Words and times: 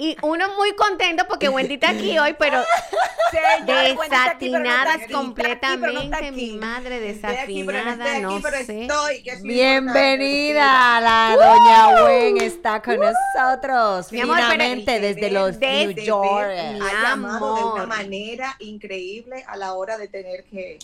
Y 0.00 0.16
uno 0.22 0.54
muy 0.54 0.76
contento 0.76 1.26
porque 1.26 1.48
Wendy 1.48 1.74
está 1.74 1.90
aquí 1.90 2.16
hoy, 2.20 2.34
pero 2.38 2.58
aquí, 3.58 3.66
no 3.66 4.00
desatinadas 4.02 5.02
aquí, 5.02 5.12
no 5.12 5.18
completamente. 5.18 6.30
Mi 6.30 6.52
madre 6.52 7.00
desafinada, 7.00 8.20
no 8.20 8.36
aquí, 8.36 8.64
sé. 8.64 8.82
estoy, 8.82 9.24
Bienvenida, 9.42 11.00
la 11.00 11.36
doña 11.36 12.04
Wen 12.04 12.36
está 12.40 12.80
con 12.80 12.98
nosotros. 13.00 14.12
Mi 14.12 14.20
amor, 14.20 14.36
pero- 14.36 14.50
finalmente 14.52 15.00
desde 15.00 15.30
los 15.32 15.58
desde- 15.58 15.94
New 15.94 16.04
York. 16.04 16.48
Mi 16.74 16.80
ha 16.80 17.02
llamado 17.02 17.56
de 17.56 17.64
una 17.64 17.86
manera 17.86 18.54
increíble 18.60 19.44
a 19.48 19.56
la 19.56 19.74
hora 19.74 19.98
de 19.98 20.06
tener 20.06 20.44
que 20.44 20.78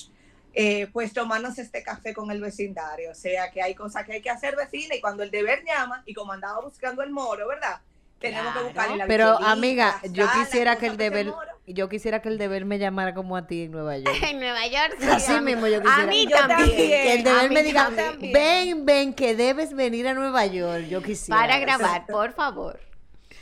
eh, 0.54 0.88
pues 0.92 1.12
tomarnos 1.12 1.56
este 1.58 1.84
café 1.84 2.12
con 2.12 2.32
el 2.32 2.40
vecindario. 2.40 3.12
O 3.12 3.14
sea 3.14 3.50
que 3.52 3.62
hay 3.62 3.76
cosas 3.76 4.04
que 4.04 4.14
hay 4.14 4.22
que 4.22 4.30
hacer 4.30 4.56
vecina 4.56 4.96
y 4.96 5.00
cuando 5.00 5.22
el 5.22 5.30
deber 5.30 5.62
llama 5.64 6.02
y 6.04 6.14
como 6.14 6.32
andaba 6.32 6.60
buscando 6.62 7.02
el 7.04 7.10
moro, 7.10 7.46
¿verdad? 7.46 7.80
Tenemos 8.24 8.52
Claro. 8.52 8.58
que 8.60 8.64
buscarle 8.72 8.96
la 8.96 9.06
Pero 9.06 9.38
amiga, 9.42 10.00
yo 10.10 10.26
quisiera 10.32 10.76
que 10.76 10.86
el 10.86 10.96
deber, 10.96 11.32
yo 11.66 11.88
quisiera 11.88 12.22
que 12.22 12.28
el 12.28 12.38
deber 12.38 12.64
me 12.64 12.78
llamara 12.78 13.14
como 13.14 13.36
a 13.36 13.46
ti 13.46 13.62
en 13.64 13.70
Nueva 13.72 13.98
York. 13.98 14.16
En 14.22 14.38
Nueva 14.40 14.66
York. 14.66 14.96
sí, 14.98 15.06
Así 15.10 15.32
a 15.32 15.40
mí- 15.40 15.52
mismo 15.54 15.66
yo 15.68 15.78
A 15.78 15.82
quisiera. 15.82 16.06
mí 16.06 16.26
Yo 16.28 16.36
también. 16.36 16.76
Que 16.76 17.12
el 17.14 17.20
A 17.26 17.30
deber 17.30 17.48
mí 17.48 17.54
me 17.54 17.62
diga, 17.62 17.90
también. 17.94 18.32
ven, 18.32 18.86
ven, 18.86 19.14
que 19.14 19.34
debes 19.36 19.74
venir 19.74 20.08
a 20.08 20.14
Nueva 20.14 20.46
York. 20.46 20.86
Yo 20.88 21.02
quisiera. 21.02 21.38
Para 21.40 21.58
grabar, 21.58 22.06
por 22.06 22.32
favor. 22.32 22.80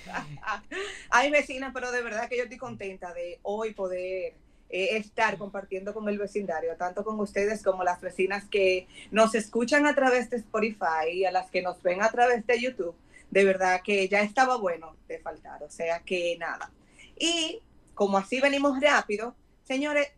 Ay, 1.11 1.31
vecina, 1.31 1.71
pero 1.73 1.91
de 1.93 2.03
verdad 2.03 2.29
que 2.29 2.37
yo 2.37 2.43
estoy 2.45 2.59
contenta 2.59 3.13
de 3.15 3.39
hoy 3.43 3.73
poder 3.73 4.35
eh, 4.71 4.97
estar 4.97 5.39
compartiendo 5.39 5.95
con 5.95 6.09
el 6.09 6.19
vecindario, 6.19 6.75
tanto 6.77 7.05
con 7.05 7.19
ustedes 7.21 7.63
como 7.63 7.85
las 7.85 8.01
vecinas 8.01 8.45
que 8.49 8.87
nos 9.11 9.35
escuchan 9.35 9.87
a 9.87 9.95
través 9.95 10.31
de 10.31 10.39
Spotify 10.39 11.11
y 11.13 11.25
a 11.25 11.31
las 11.31 11.51
que 11.51 11.63
nos 11.63 11.83
ven 11.83 12.03
a 12.03 12.11
través 12.11 12.47
de 12.47 12.61
YouTube. 12.61 12.95
De 13.33 13.45
verdad 13.45 13.81
que 13.83 14.09
ya 14.09 14.21
estaba 14.21 14.57
bueno 14.59 14.95
de 15.09 15.19
faltar, 15.19 15.63
o 15.63 15.71
sea 15.71 16.01
que 16.01 16.37
nada. 16.39 16.71
Y 17.19 17.61
como 17.95 18.19
así 18.19 18.41
venimos 18.41 18.79
rápido, 18.81 19.35
señores, 19.65 20.09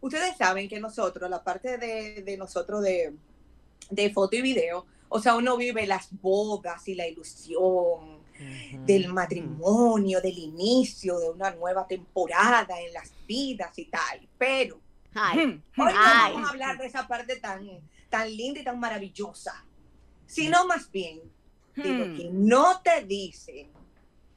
ustedes 0.00 0.36
saben 0.36 0.68
que 0.68 0.78
nosotros, 0.78 1.28
la 1.30 1.42
parte 1.42 1.78
de, 1.78 2.22
de 2.22 2.36
nosotros 2.36 2.82
de, 2.82 3.14
de 3.90 4.12
foto 4.12 4.36
y 4.36 4.42
video, 4.42 4.86
o 5.08 5.18
sea, 5.18 5.34
uno 5.34 5.56
vive 5.56 5.86
las 5.86 6.08
bodas 6.20 6.86
y 6.88 6.94
la 6.94 7.08
ilusión, 7.08 8.22
del 8.84 9.08
matrimonio, 9.08 10.20
del 10.20 10.38
inicio 10.38 11.18
de 11.18 11.30
una 11.30 11.50
nueva 11.52 11.86
temporada 11.86 12.80
en 12.80 12.92
las 12.92 13.12
vidas 13.26 13.78
y 13.78 13.86
tal. 13.86 14.28
Pero 14.38 14.80
Ay, 15.14 15.38
hoy 15.38 15.62
no 15.76 15.84
Ay. 15.86 16.32
vamos 16.32 16.48
a 16.48 16.50
hablar 16.50 16.78
de 16.78 16.86
esa 16.86 17.06
parte 17.06 17.36
tan, 17.36 17.66
tan 18.08 18.34
linda 18.34 18.60
y 18.60 18.64
tan 18.64 18.80
maravillosa, 18.80 19.64
sino 20.26 20.66
más 20.66 20.90
bien 20.90 21.20
de 21.76 21.88
lo 21.88 22.06
Hmm. 22.06 22.16
que 22.16 22.28
no 22.32 22.80
te 22.82 23.04
dicen 23.04 23.70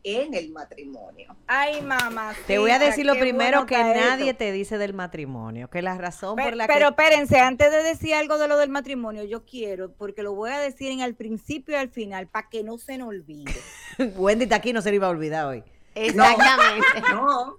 en 0.07 0.35
el 0.35 0.51
matrimonio. 0.51 1.35
Ay, 1.47 1.81
mamá. 1.81 2.33
Te 2.45 2.59
voy 2.59 2.69
a 2.69 2.77
decir 2.77 3.07
lo 3.07 3.13
primero 3.17 3.61
bueno 3.61 3.65
que 3.65 3.77
nadie 3.77 4.29
esto. 4.29 4.37
te 4.37 4.51
dice 4.51 4.77
del 4.77 4.93
matrimonio, 4.93 5.67
que 5.69 5.81
la 5.81 5.97
razón 5.97 6.35
Pe- 6.35 6.43
por 6.43 6.55
la 6.55 6.67
pero 6.67 6.95
que 6.95 7.01
espérense, 7.03 7.39
antes 7.39 7.71
de 7.71 7.81
decir 7.81 8.13
algo 8.13 8.37
de 8.37 8.47
lo 8.47 8.57
del 8.57 8.69
matrimonio, 8.69 9.23
yo 9.23 9.45
quiero, 9.45 9.91
porque 9.93 10.21
lo 10.21 10.33
voy 10.35 10.51
a 10.51 10.59
decir 10.59 10.91
en 10.91 10.99
el 11.01 11.15
principio 11.15 11.73
y 11.73 11.79
al 11.79 11.89
final, 11.89 12.27
para 12.27 12.49
que 12.49 12.63
no 12.63 12.77
se 12.77 12.99
nos 12.99 13.07
olvide. 13.07 13.51
Wendy 14.15 14.43
está 14.43 14.57
aquí, 14.57 14.73
no 14.73 14.81
se 14.83 14.91
le 14.91 14.97
iba 14.97 15.07
a 15.07 15.09
olvidar 15.09 15.47
hoy. 15.47 15.63
exactamente. 15.95 16.85
No, 17.11 17.57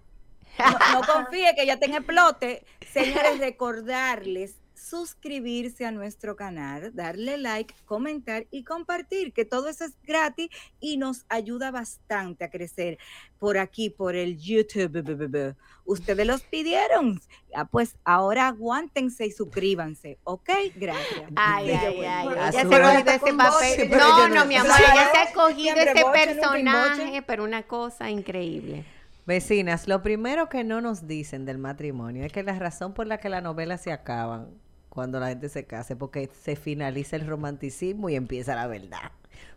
No 0.59 1.00
confíe 1.15 1.53
que 1.56 1.66
ya 1.66 1.78
tenga 1.78 1.98
explote. 1.98 2.65
Señores, 2.92 3.38
recordarles 3.41 4.54
suscribirse 4.76 5.84
a 5.87 5.91
nuestro 5.91 6.37
canal, 6.37 6.94
darle 6.94 7.38
like, 7.38 7.75
comentar 7.84 8.47
y 8.50 8.62
compartir, 8.64 9.32
que 9.32 9.44
todo 9.44 9.69
eso 9.69 9.84
es 9.84 9.97
gratis 10.03 10.48
y 10.81 10.97
nos 10.98 11.25
ayuda 11.28 11.70
bastante 11.70 12.44
a 12.44 12.50
crecer 12.50 12.98
por 13.38 13.59
aquí, 13.59 13.91
por 13.91 14.15
el 14.15 14.38
YouTube. 14.38 15.54
Ustedes 15.84 16.26
los 16.26 16.42
pidieron. 16.42 17.20
Ah, 17.54 17.65
pues 17.65 17.97
ahora 18.04 18.48
aguántense 18.48 19.26
y 19.26 19.31
suscríbanse, 19.31 20.19
¿ok? 20.25 20.50
Gracias. 20.75 21.31
Ay, 21.36 21.70
ay, 21.70 21.97
bueno, 21.97 22.42
ay. 22.42 22.53
Ya 22.53 22.62
se 22.69 22.75
ha 22.75 22.81
cogido 22.81 23.10
ese 23.10 23.34
papel. 23.36 23.88
boche, 23.88 23.88
No, 23.88 24.28
no, 24.28 24.34
no- 24.34 24.44
mi 24.47 24.56
amor, 24.56 24.72
ella 24.78 25.09
se 25.12 25.19
ha 25.19 25.32
cogido 25.32 25.76
ese 25.76 26.04
personaje, 26.12 27.22
pero 27.22 27.44
una 27.44 27.62
cosa 27.62 28.10
increíble. 28.10 28.84
Vecinas, 29.26 29.88
lo 29.88 30.03
primero 30.03 30.48
que 30.48 30.62
no 30.62 30.81
nos 30.81 31.09
dicen 31.09 31.44
del 31.47 31.59
matrimonio 31.59 32.25
es 32.25 32.32
que 32.32 32.44
la 32.44 32.56
razón 32.59 32.94
por 32.94 33.09
la 33.09 33.19
que 33.19 33.28
las 33.28 33.42
novelas 33.42 33.81
se 33.82 33.91
acaban 33.91 34.50
cuando 34.96 35.20
la 35.20 35.28
gente 35.28 35.48
se 35.48 35.64
case, 35.66 35.94
porque 35.94 36.28
se 36.42 36.56
finaliza 36.56 37.14
el 37.14 37.26
romanticismo 37.28 38.08
y 38.08 38.16
empieza 38.16 38.56
la 38.56 38.66
verdad. 38.66 39.12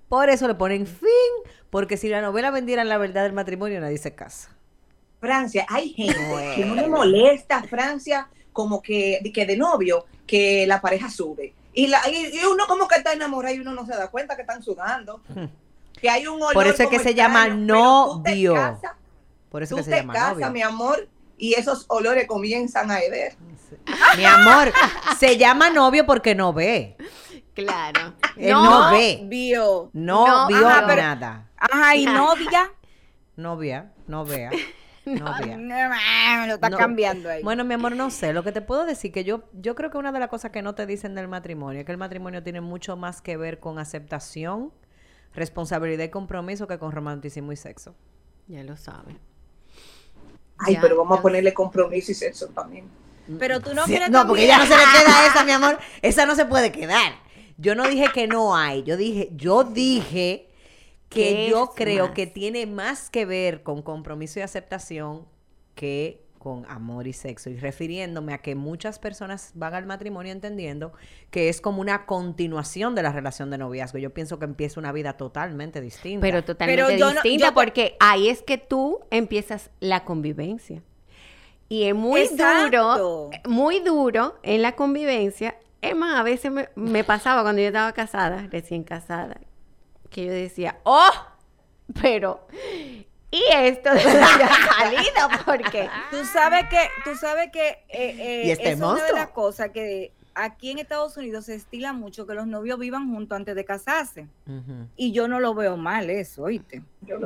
Por 0.07 0.29
eso 0.29 0.47
le 0.47 0.53
ponen 0.55 0.85
fin, 0.85 1.07
porque 1.72 1.97
si 1.97 2.09
la 2.09 2.22
novela 2.22 2.51
vendiera 2.51 2.83
la 2.83 2.97
verdad 3.00 3.23
del 3.23 3.33
matrimonio, 3.33 3.79
nadie 3.81 3.97
se 3.97 4.13
casa. 4.13 4.49
Francia, 5.19 5.66
hay 5.69 5.89
gente 5.89 6.17
que 6.55 6.66
no 6.66 6.75
le 6.75 6.88
molesta 6.88 7.57
a 7.57 7.63
Francia 7.63 8.28
como 8.53 8.81
que, 8.81 9.19
de- 9.23 9.31
que 9.31 9.45
de 9.45 9.57
novio, 9.57 10.05
que 10.28 10.66
la 10.67 10.79
pareja 10.81 11.09
sube. 11.09 11.53
Y, 11.73 11.88
la, 11.88 11.99
y, 12.09 12.38
y 12.38 12.45
uno 12.45 12.66
como 12.67 12.88
que 12.88 12.95
está 12.95 13.13
enamorado 13.13 13.55
y 13.55 13.59
uno 13.59 13.73
no 13.73 13.85
se 13.85 13.94
da 13.95 14.09
cuenta 14.09 14.35
que 14.35 14.41
están 14.41 14.61
sudando. 14.63 15.22
Que 16.01 16.09
hay 16.09 16.28
un 16.28 16.41
olor 16.41 16.53
Por 16.53 16.67
eso 16.67 16.83
es 16.83 16.89
que 16.89 16.99
se 16.99 17.13
llama 17.13 17.44
extraño, 17.47 17.66
novio. 17.66 18.53
casas, 18.53 18.91
Por 19.49 19.63
eso 19.63 19.75
tú 19.75 19.83
que 19.83 19.83
se 19.89 19.95
llama 19.97 20.13
casas, 20.13 20.33
novio. 20.35 20.51
mi 20.51 20.61
amor, 20.61 21.07
y 21.38 21.53
esos 21.53 21.85
olores 21.89 22.25
comienzan 22.28 22.89
a 22.91 22.99
heder. 23.01 23.35
Mi 24.18 24.25
amor, 24.25 24.72
se 25.18 25.38
llama 25.38 25.69
novio 25.69 26.06
porque 26.06 26.35
no 26.35 26.53
ve. 26.53 26.97
Claro. 27.53 28.13
Él 28.38 28.52
no, 28.53 28.91
ve. 28.91 29.22
Vio. 29.25 29.90
No, 29.94 30.25
No, 30.28 30.47
vio 30.47 30.68
ajá, 30.68 30.84
pero- 30.88 31.02
nada. 31.02 31.50
Ajá, 31.57 31.96
y 31.96 32.06
novia. 32.06 32.72
Novia, 33.35 33.91
no 34.08 34.25
vea. 34.25 34.52
Novia. 35.06 35.58
No, 35.58 36.47
lo 36.47 36.53
está 36.56 36.69
No. 36.69 36.78
cambiando 36.78 37.29
ahí. 37.29 37.41
Bueno, 37.44 37.63
mi 37.63 37.74
amor, 37.74 37.96
no 37.96 38.12
sé. 38.12 38.31
Lo 38.34 38.44
que 38.44 38.52
te 38.52 38.62
puedo 38.62 38.85
decir 38.85 39.12
que 39.12 39.24
yo, 39.24 39.44
yo 39.53 39.74
creo 39.75 39.90
que 39.90 39.97
una 39.97 40.12
de 40.12 40.19
las 40.19 40.29
cosas 40.29 40.52
que 40.52 40.62
no 40.62 40.75
te 40.75 40.85
dicen 40.85 41.16
del 41.16 41.28
matrimonio 41.28 41.79
es 41.79 41.85
que 41.85 41.91
el 41.91 41.97
matrimonio 41.97 42.44
tiene 42.44 42.62
mucho 42.62 42.96
más 42.96 43.22
que 43.22 43.35
ver 43.38 43.59
con 43.59 43.79
aceptación, 43.79 44.72
responsabilidad 45.34 46.03
y 46.03 46.09
compromiso 46.09 46.68
que 46.68 46.78
con 46.78 46.91
romanticismo 46.91 47.52
y 47.52 47.56
sexo. 47.56 47.96
Ya 48.47 48.63
lo 48.63 48.78
saben. 48.78 49.18
Ay, 50.59 50.75
Ya, 50.75 50.81
pero 50.81 50.97
vamos 50.97 51.16
ya 51.18 51.19
a 51.19 51.22
ponerle 51.24 51.53
compromiso 51.53 52.12
y 52.12 52.16
sexo 52.16 52.47
también. 52.50 52.85
Pero 53.38 53.59
tú 53.59 53.73
no 53.73 53.84
Sí, 53.85 53.91
quieres 53.91 54.09
no, 54.09 54.25
porque 54.28 54.47
ya 54.47 54.57
no 54.57 54.63
se 54.66 54.72
le 54.75 54.81
queda 54.84 55.28
esa, 55.31 55.44
mi 55.44 55.51
amor. 55.51 55.78
Esa 56.01 56.25
no 56.25 56.35
se 56.35 56.45
puede 56.45 56.72
quedar. 56.72 57.13
Yo 57.57 57.75
no 57.75 57.88
dije 57.88 58.06
que 58.13 58.28
no 58.28 58.56
hay. 58.56 58.84
Yo 58.84 58.95
dije, 58.97 59.29
yo 59.35 59.63
dije 59.66 60.50
que 61.09 61.22
¿Qué 61.22 61.47
yo 61.50 61.72
creo 61.75 62.06
más? 62.07 62.16
que 62.16 62.28
tiene 62.28 62.66
más 62.66 63.09
que 63.09 63.25
ver 63.25 63.63
con 63.63 63.81
compromiso 63.81 64.40
y 64.40 64.44
aceptación 64.44 65.25
que 65.75 66.23
con 66.38 66.66
amor 66.69 67.06
y 67.07 67.12
sexo. 67.13 67.50
Y 67.50 67.57
refiriéndome 67.57 68.34
a 68.34 68.38
que 68.38 68.56
muchas 68.56 68.97
personas 68.97 69.51
van 69.56 69.73
al 69.75 69.85
matrimonio 69.85 70.31
entendiendo 70.31 70.94
que 71.31 71.50
es 71.50 71.59
como 71.59 71.81
una 71.81 72.06
continuación 72.06 72.96
de 72.96 73.03
la 73.03 73.11
relación 73.11 73.50
de 73.50 73.57
noviazgo. 73.57 73.97
Yo 73.97 74.13
pienso 74.13 74.40
que 74.40 74.46
empieza 74.46 74.79
una 74.79 74.94
vida 74.94 75.13
totalmente 75.17 75.81
distinta. 75.81 76.22
Pero 76.22 76.44
totalmente 76.46 76.81
Pero 76.84 76.97
yo 76.97 77.07
no- 77.07 77.13
distinta 77.22 77.47
yo- 77.47 77.53
porque 77.53 77.97
ahí 78.00 78.29
es 78.29 78.41
que 78.41 78.57
tú 78.57 79.00
empiezas 79.11 79.69
la 79.81 80.05
convivencia. 80.05 80.81
Y 81.69 81.83
es 81.83 81.93
muy 81.95 82.21
Exacto. 82.21 82.97
duro, 82.97 83.29
muy 83.47 83.79
duro 83.79 84.39
en 84.43 84.61
la 84.63 84.75
convivencia. 84.75 85.55
Es 85.81 85.95
más, 85.95 86.19
a 86.19 86.23
veces 86.23 86.51
me, 86.51 86.69
me 86.75 87.03
pasaba 87.03 87.43
cuando 87.43 87.61
yo 87.61 87.67
estaba 87.67 87.93
casada, 87.93 88.47
recién 88.51 88.83
casada, 88.83 89.39
que 90.09 90.25
yo 90.25 90.31
decía, 90.31 90.79
oh, 90.83 91.11
pero, 92.01 92.47
¿y 93.31 93.43
esto 93.53 93.93
de 93.93 94.03
dónde 94.03 94.19
ha 94.43 94.73
salido? 94.79 95.43
Porque 95.45 95.89
Tú 96.09 96.25
sabes 96.25 96.66
que, 96.69 96.87
tú 97.03 97.16
sabes 97.16 97.51
que 97.51 97.67
eh, 97.69 97.85
eh, 97.89 98.43
¿Y 98.45 98.51
este 98.51 98.71
es 98.71 98.79
una 98.79 99.03
de 99.03 99.13
las 99.13 99.29
cosas 99.29 99.69
que 99.69 100.11
aquí 100.34 100.72
en 100.72 100.79
Estados 100.79 101.16
Unidos 101.17 101.46
se 101.46 101.55
estila 101.55 101.93
mucho 101.93 102.26
que 102.26 102.34
los 102.34 102.47
novios 102.47 102.79
vivan 102.79 103.14
juntos 103.14 103.35
antes 103.35 103.55
de 103.55 103.66
casarse. 103.66 104.28
Y 104.96 105.11
yo 105.11 105.28
no 105.28 105.40
lo 105.40 105.53
veo 105.53 105.78
mal 105.78 106.09
eso, 106.09 106.43
¿oíste? 106.43 106.81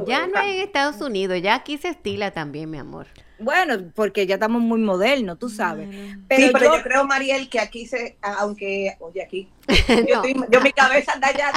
Ya 0.05 0.27
no 0.27 0.39
es 0.39 0.55
en 0.55 0.61
Estados 0.61 1.01
Unidos, 1.01 1.41
ya 1.41 1.55
aquí 1.55 1.77
se 1.77 1.89
estila 1.89 2.31
también, 2.31 2.69
mi 2.69 2.77
amor. 2.77 3.07
Bueno, 3.39 3.91
porque 3.95 4.25
ya 4.25 4.35
estamos 4.35 4.61
muy 4.61 4.79
modernos, 4.79 5.37
tú 5.39 5.49
sabes. 5.49 5.89
Pero, 6.27 6.47
sí, 6.47 6.49
pero 6.53 6.65
yo, 6.65 6.77
yo, 6.77 6.83
creo, 6.83 7.05
Mariel, 7.05 7.49
que 7.49 7.59
aquí 7.59 7.85
se, 7.85 8.17
aunque, 8.21 8.95
oye, 8.99 9.21
aquí, 9.23 9.49
No. 9.67 9.75
yo, 10.07 10.15
estoy- 10.21 10.45
yo 10.49 10.61
mi 10.61 10.71
cabeza 10.71 11.13
anda 11.13 11.27
allá, 11.29 11.51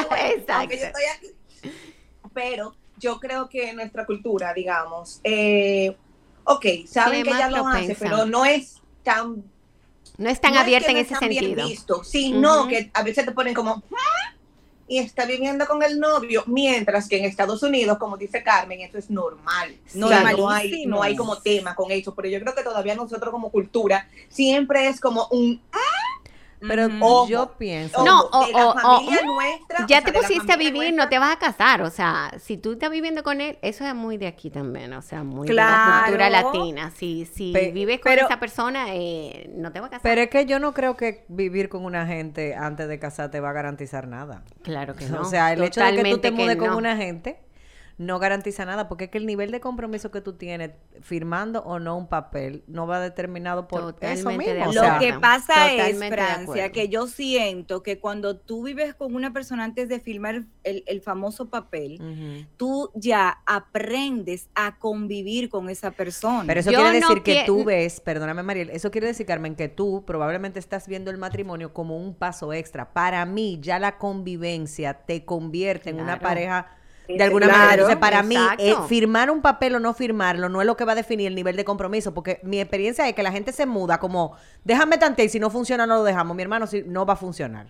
aunque 0.50 0.78
yo 0.78 0.84
estoy 0.86 1.04
aquí. 1.16 1.28
Pero 2.34 2.74
yo 2.98 3.20
creo 3.20 3.48
que 3.48 3.70
en 3.70 3.76
nuestra 3.76 4.06
cultura, 4.06 4.52
digamos, 4.54 5.20
eh, 5.24 5.96
ok, 6.44 6.64
saben 6.86 7.22
que 7.24 7.30
ella 7.30 7.48
lo 7.50 7.66
hace, 7.68 7.94
pero 7.94 8.26
no 8.26 8.44
es 8.44 8.80
tan 9.02 9.44
No 10.18 10.28
es 10.30 10.40
tan 10.40 10.54
no 10.54 10.60
abierta 10.60 10.86
que 10.86 11.00
en 11.00 11.06
no 11.08 11.16
ese 11.16 11.28
bien 11.28 11.44
sentido. 11.44 11.68
visto, 11.68 12.04
sino 12.04 12.68
que 12.68 12.90
a 12.94 13.02
veces 13.02 13.24
te 13.26 13.32
ponen 13.32 13.54
como 13.54 13.82
"Ah", 13.92 14.34
y 14.88 14.98
está 14.98 15.26
viviendo 15.26 15.66
con 15.66 15.82
el 15.82 15.98
novio, 15.98 16.44
mientras 16.46 17.08
que 17.08 17.18
en 17.18 17.24
Estados 17.24 17.62
Unidos, 17.62 17.98
como 17.98 18.16
dice 18.16 18.42
Carmen, 18.42 18.80
eso 18.80 18.98
es 18.98 19.10
normal. 19.10 19.76
O 19.88 20.08
sea, 20.08 20.32
no 20.32 20.48
hay, 20.48 20.86
no 20.86 21.02
hay 21.02 21.16
como 21.16 21.38
tema 21.42 21.74
con 21.74 21.90
eso, 21.90 22.14
pero 22.14 22.28
yo 22.28 22.40
creo 22.40 22.54
que 22.54 22.62
todavía 22.62 22.94
nosotros 22.94 23.30
como 23.32 23.50
cultura 23.50 24.08
siempre 24.28 24.88
es 24.88 25.00
como 25.00 25.26
un 25.32 25.60
Pero 26.60 27.26
yo 27.28 27.52
pienso. 27.58 27.96
ojo, 28.02 28.04
No, 28.06 28.46
de 28.46 28.54
o- 28.54 28.58
la 28.58 28.66
o- 28.66 28.74
familia 28.78 29.20
o- 29.22 29.26
nuestra. 29.34 29.78
o 29.84 29.86
Ya 29.86 29.96
sea, 29.96 30.00
te 30.04 30.12
de 30.12 30.18
la 30.20 30.26
pusiste 30.28 30.52
a 30.52 30.56
vivir, 30.56 30.74
nuestra, 30.94 31.04
no 31.04 31.08
te 31.08 31.18
vas 31.18 31.36
a 31.36 31.38
casar. 31.38 31.82
O 31.82 31.90
sea, 31.90 32.32
si 32.38 32.56
tú 32.56 32.72
estás 32.72 32.90
viviendo 32.90 33.22
con 33.22 33.40
él, 33.40 33.58
eso 33.62 33.86
es 33.86 33.94
muy 33.94 34.16
de 34.16 34.26
aquí 34.26 34.50
también. 34.50 34.92
O 34.94 35.02
sea, 35.02 35.22
muy 35.22 35.46
de 35.48 35.54
la 35.54 36.02
cultura 36.04 36.30
latina. 36.30 36.90
Si, 36.90 37.26
si 37.26 37.52
Pe- 37.52 37.70
vives 37.72 38.00
con 38.00 38.12
pero- 38.12 38.26
esa 38.26 38.40
persona, 38.40 38.86
eh, 38.94 39.50
no 39.54 39.72
te 39.72 39.80
vas 39.80 39.88
a 39.88 39.90
casar. 39.90 40.02
Pero 40.02 40.20
es 40.22 40.30
que 40.30 40.46
yo 40.46 40.58
no 40.58 40.72
creo 40.74 40.96
que 40.96 41.24
vivir 41.28 41.68
con 41.68 41.84
una 41.84 42.06
gente 42.06 42.54
antes 42.54 42.88
de 42.88 42.98
casarte 42.98 43.40
va 43.40 43.50
a 43.50 43.52
garantizar 43.52 44.06
nada. 44.08 44.42
claro 44.62 44.94
que 44.94 45.06
no. 45.08 45.22
o 45.22 45.24
sea, 45.24 45.52
el 45.52 45.62
hecho 45.62 45.80
de 45.82 46.02
que 46.02 46.10
tú 46.10 46.18
te 46.18 46.30
mudes 46.30 46.56
con 46.56 46.68
no. 46.70 46.76
una 46.78 46.96
gente 46.96 47.38
no 47.98 48.18
garantiza 48.18 48.66
nada, 48.66 48.88
porque 48.88 49.04
es 49.04 49.10
que 49.10 49.16
el 49.16 49.24
nivel 49.24 49.50
de 49.50 49.60
compromiso 49.60 50.10
que 50.10 50.20
tú 50.20 50.34
tienes 50.34 50.72
firmando 51.00 51.62
o 51.62 51.78
no 51.78 51.96
un 51.96 52.08
papel 52.08 52.62
no 52.66 52.86
va 52.86 53.00
determinado 53.00 53.68
por 53.68 53.80
eso 53.80 53.92
Totalmente 53.92 54.54
mismo. 54.54 54.66
o 54.66 54.70
acuerdo. 54.70 54.82
sea, 54.82 54.94
Lo 54.94 55.00
que 55.00 55.12
pasa 55.18 55.72
es, 55.72 55.96
Francia, 55.96 56.72
que 56.72 56.88
yo 56.90 57.06
siento 57.06 57.82
que 57.82 57.98
cuando 57.98 58.36
tú 58.36 58.64
vives 58.64 58.94
con 58.94 59.14
una 59.14 59.32
persona 59.32 59.64
antes 59.64 59.88
de 59.88 59.98
firmar 59.98 60.44
el, 60.62 60.84
el 60.86 61.00
famoso 61.00 61.48
papel, 61.48 62.46
tú 62.58 62.90
ya 62.94 63.38
aprendes 63.46 64.50
a 64.54 64.78
convivir 64.78 65.48
con 65.48 65.70
esa 65.70 65.90
persona. 65.90 66.44
Pero 66.46 66.60
eso 66.60 66.70
Yo 66.70 66.80
quiere 66.80 67.00
no 67.00 67.08
decir 67.08 67.22
que 67.22 67.44
tú 67.46 67.64
ves, 67.64 68.00
perdóname 68.00 68.42
Mariel, 68.42 68.68
eso 68.70 68.90
quiere 68.90 69.06
decir, 69.06 69.24
Carmen, 69.24 69.56
que 69.56 69.68
tú 69.68 70.04
probablemente 70.06 70.58
estás 70.58 70.86
viendo 70.86 71.10
el 71.10 71.16
matrimonio 71.16 71.72
como 71.72 71.96
un 71.96 72.14
paso 72.14 72.52
extra. 72.52 72.92
Para 72.92 73.24
mí, 73.24 73.58
ya 73.62 73.78
la 73.78 73.96
convivencia 73.96 74.92
te 74.94 75.24
convierte 75.24 75.90
en 75.90 76.00
una 76.00 76.18
pareja 76.20 76.76
de 77.08 77.22
alguna 77.22 77.48
manera. 77.48 77.72
Entonces, 77.74 77.96
para 77.96 78.22
mí, 78.22 78.36
eh, 78.58 78.74
firmar 78.88 79.30
un 79.30 79.42
papel 79.42 79.74
o 79.76 79.80
no 79.80 79.94
firmarlo 79.94 80.48
no 80.48 80.60
es 80.60 80.66
lo 80.66 80.76
que 80.76 80.84
va 80.84 80.92
a 80.92 80.96
definir 80.96 81.26
el 81.28 81.34
nivel 81.34 81.56
de 81.56 81.64
compromiso, 81.64 82.12
porque 82.14 82.40
mi 82.42 82.60
experiencia 82.60 83.08
es 83.08 83.14
que 83.14 83.22
la 83.22 83.32
gente 83.32 83.52
se 83.52 83.66
muda 83.66 83.98
como, 83.98 84.32
déjame 84.64 84.98
tanto 84.98 85.22
y 85.22 85.28
si 85.28 85.38
no 85.38 85.50
funciona, 85.50 85.86
no 85.86 85.96
lo 85.96 86.04
dejamos. 86.04 86.36
Mi 86.36 86.42
hermano, 86.42 86.66
si 86.66 86.82
no 86.82 87.06
va 87.06 87.14
a 87.14 87.16
funcionar. 87.16 87.66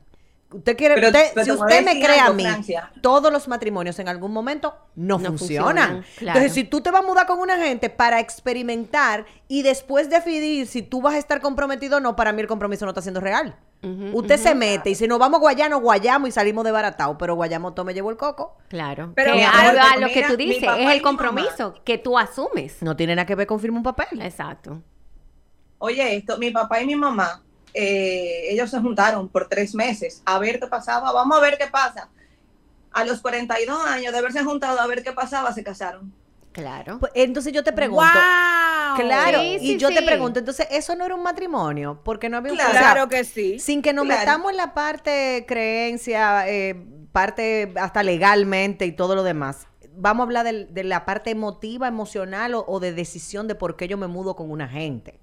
Usted 0.48 0.76
quiere, 0.76 0.94
Pero- 0.94 1.08
usted- 1.08 1.30
pero 1.34 1.44
si 1.44 1.50
usted 1.50 1.84
me 1.84 2.00
cree 2.00 2.20
a 2.20 2.30
mí, 2.32 2.44
Francia. 2.44 2.92
todos 3.02 3.32
los 3.32 3.48
matrimonios 3.48 3.98
en 3.98 4.08
algún 4.08 4.32
momento 4.32 4.76
no, 4.94 5.18
No 5.18 5.30
funcionan. 5.30 5.66
funcionan, 5.66 6.04
claro. 6.18 6.38
Entonces, 6.38 6.52
si 6.52 6.62
tú 6.64 6.80
te 6.80 6.92
vas 6.92 7.02
a 7.02 7.06
mudar 7.06 7.26
con 7.26 7.40
una 7.40 7.56
gente 7.58 7.90
para 7.90 8.20
experimentar 8.20 9.26
y 9.48 9.62
después 9.62 10.08
decidir 10.08 10.68
si 10.68 10.82
tú 10.82 11.02
vas 11.02 11.14
a 11.14 11.18
estar 11.18 11.40
comprometido 11.40 11.96
o 11.96 12.00
no, 12.00 12.14
para 12.14 12.32
mí 12.32 12.40
el 12.42 12.46
compromiso 12.46 12.84
no 12.86 12.92
está 12.92 13.02
siendo 13.02 13.20
real. 13.20 13.56
Usted 13.82 14.36
se 14.38 14.54
mete 14.54 14.90
y 14.90 14.94
si 14.94 15.06
nos 15.06 15.18
vamos 15.18 15.38
a 15.38 15.40
guayar, 15.40 15.70
nos 15.70 15.80
guayamos 15.80 16.28
y 16.28 16.32
salimos 16.32 16.64
de 16.64 16.72
baratado, 16.72 17.16
pero 17.18 17.34
guayamos 17.34 17.74
todo 17.74 17.84
me 17.86 17.94
llevo 17.94 18.10
el 18.10 18.16
coco. 18.16 18.56
Claro. 18.68 19.12
Pero 19.14 19.34
que 19.34 19.44
a 19.44 19.52
pero 19.52 20.00
lo 20.00 20.08
que 20.08 20.22
tú 20.24 20.36
dices 20.36 20.62
es 20.62 20.88
el 20.88 20.96
mi 20.96 21.00
compromiso 21.00 21.74
que 21.84 21.98
tú 21.98 22.18
asumes. 22.18 22.82
No 22.82 22.96
tiene 22.96 23.14
nada 23.14 23.26
que 23.26 23.34
ver 23.34 23.46
con 23.46 23.60
firmar 23.60 23.78
un 23.78 23.84
papel. 23.84 24.20
Exacto. 24.22 24.82
Oye, 25.78 26.16
esto, 26.16 26.38
mi 26.38 26.50
papá 26.50 26.80
y 26.80 26.86
mi 26.86 26.96
mamá, 26.96 27.42
eh, 27.74 28.46
ellos 28.50 28.70
se 28.70 28.80
juntaron 28.80 29.28
por 29.28 29.48
tres 29.48 29.74
meses 29.74 30.22
a 30.24 30.38
ver 30.38 30.58
qué 30.58 30.66
pasaba. 30.66 31.12
Vamos 31.12 31.36
a 31.38 31.40
ver 31.40 31.58
qué 31.58 31.66
pasa. 31.66 32.08
A 32.92 33.04
los 33.04 33.20
42 33.20 33.84
años 33.86 34.12
de 34.12 34.18
haberse 34.18 34.42
juntado 34.42 34.80
a 34.80 34.86
ver 34.86 35.02
qué 35.02 35.12
pasaba, 35.12 35.52
se 35.52 35.62
casaron. 35.62 36.12
Claro. 36.56 36.98
Pues, 37.00 37.12
entonces 37.14 37.52
yo 37.52 37.62
te 37.62 37.70
pregunto. 37.70 38.02
¡Wow! 38.02 38.96
Claro, 39.06 39.40
Sí, 39.40 39.56
y 39.56 39.58
sí, 39.58 39.76
yo 39.76 39.90
te 39.90 40.00
pregunto, 40.00 40.38
entonces, 40.38 40.66
¿eso 40.70 40.94
no 40.96 41.04
era 41.04 41.14
un 41.14 41.22
matrimonio? 41.22 42.00
Porque 42.02 42.30
no 42.30 42.38
había 42.38 42.52
un 42.52 42.56
Claro. 42.56 42.70
o 42.70 42.72
sea, 42.72 42.92
Claro 42.92 43.08
que 43.10 43.24
sí. 43.24 43.58
Sin 43.58 43.82
que 43.82 43.92
nos 43.92 44.06
Claro. 44.06 44.20
metamos 44.20 44.50
en 44.52 44.56
la 44.56 44.72
parte 44.72 45.44
creencia, 45.46 46.48
eh, 46.48 46.74
parte 47.12 47.74
hasta 47.78 48.02
legalmente 48.02 48.86
y 48.86 48.92
todo 48.92 49.14
lo 49.14 49.22
demás. 49.22 49.66
Vamos 49.98 50.22
a 50.22 50.24
hablar 50.24 50.46
de, 50.46 50.84
la 50.84 51.04
parte 51.04 51.28
emotiva, 51.30 51.88
emocional 51.88 52.54
o, 52.54 52.64
o 52.66 52.80
de 52.80 52.94
decisión 52.94 53.48
de 53.48 53.54
por 53.54 53.76
qué 53.76 53.86
yo 53.86 53.98
me 53.98 54.06
mudo 54.06 54.34
con 54.34 54.50
una 54.50 54.66
gente. 54.66 55.20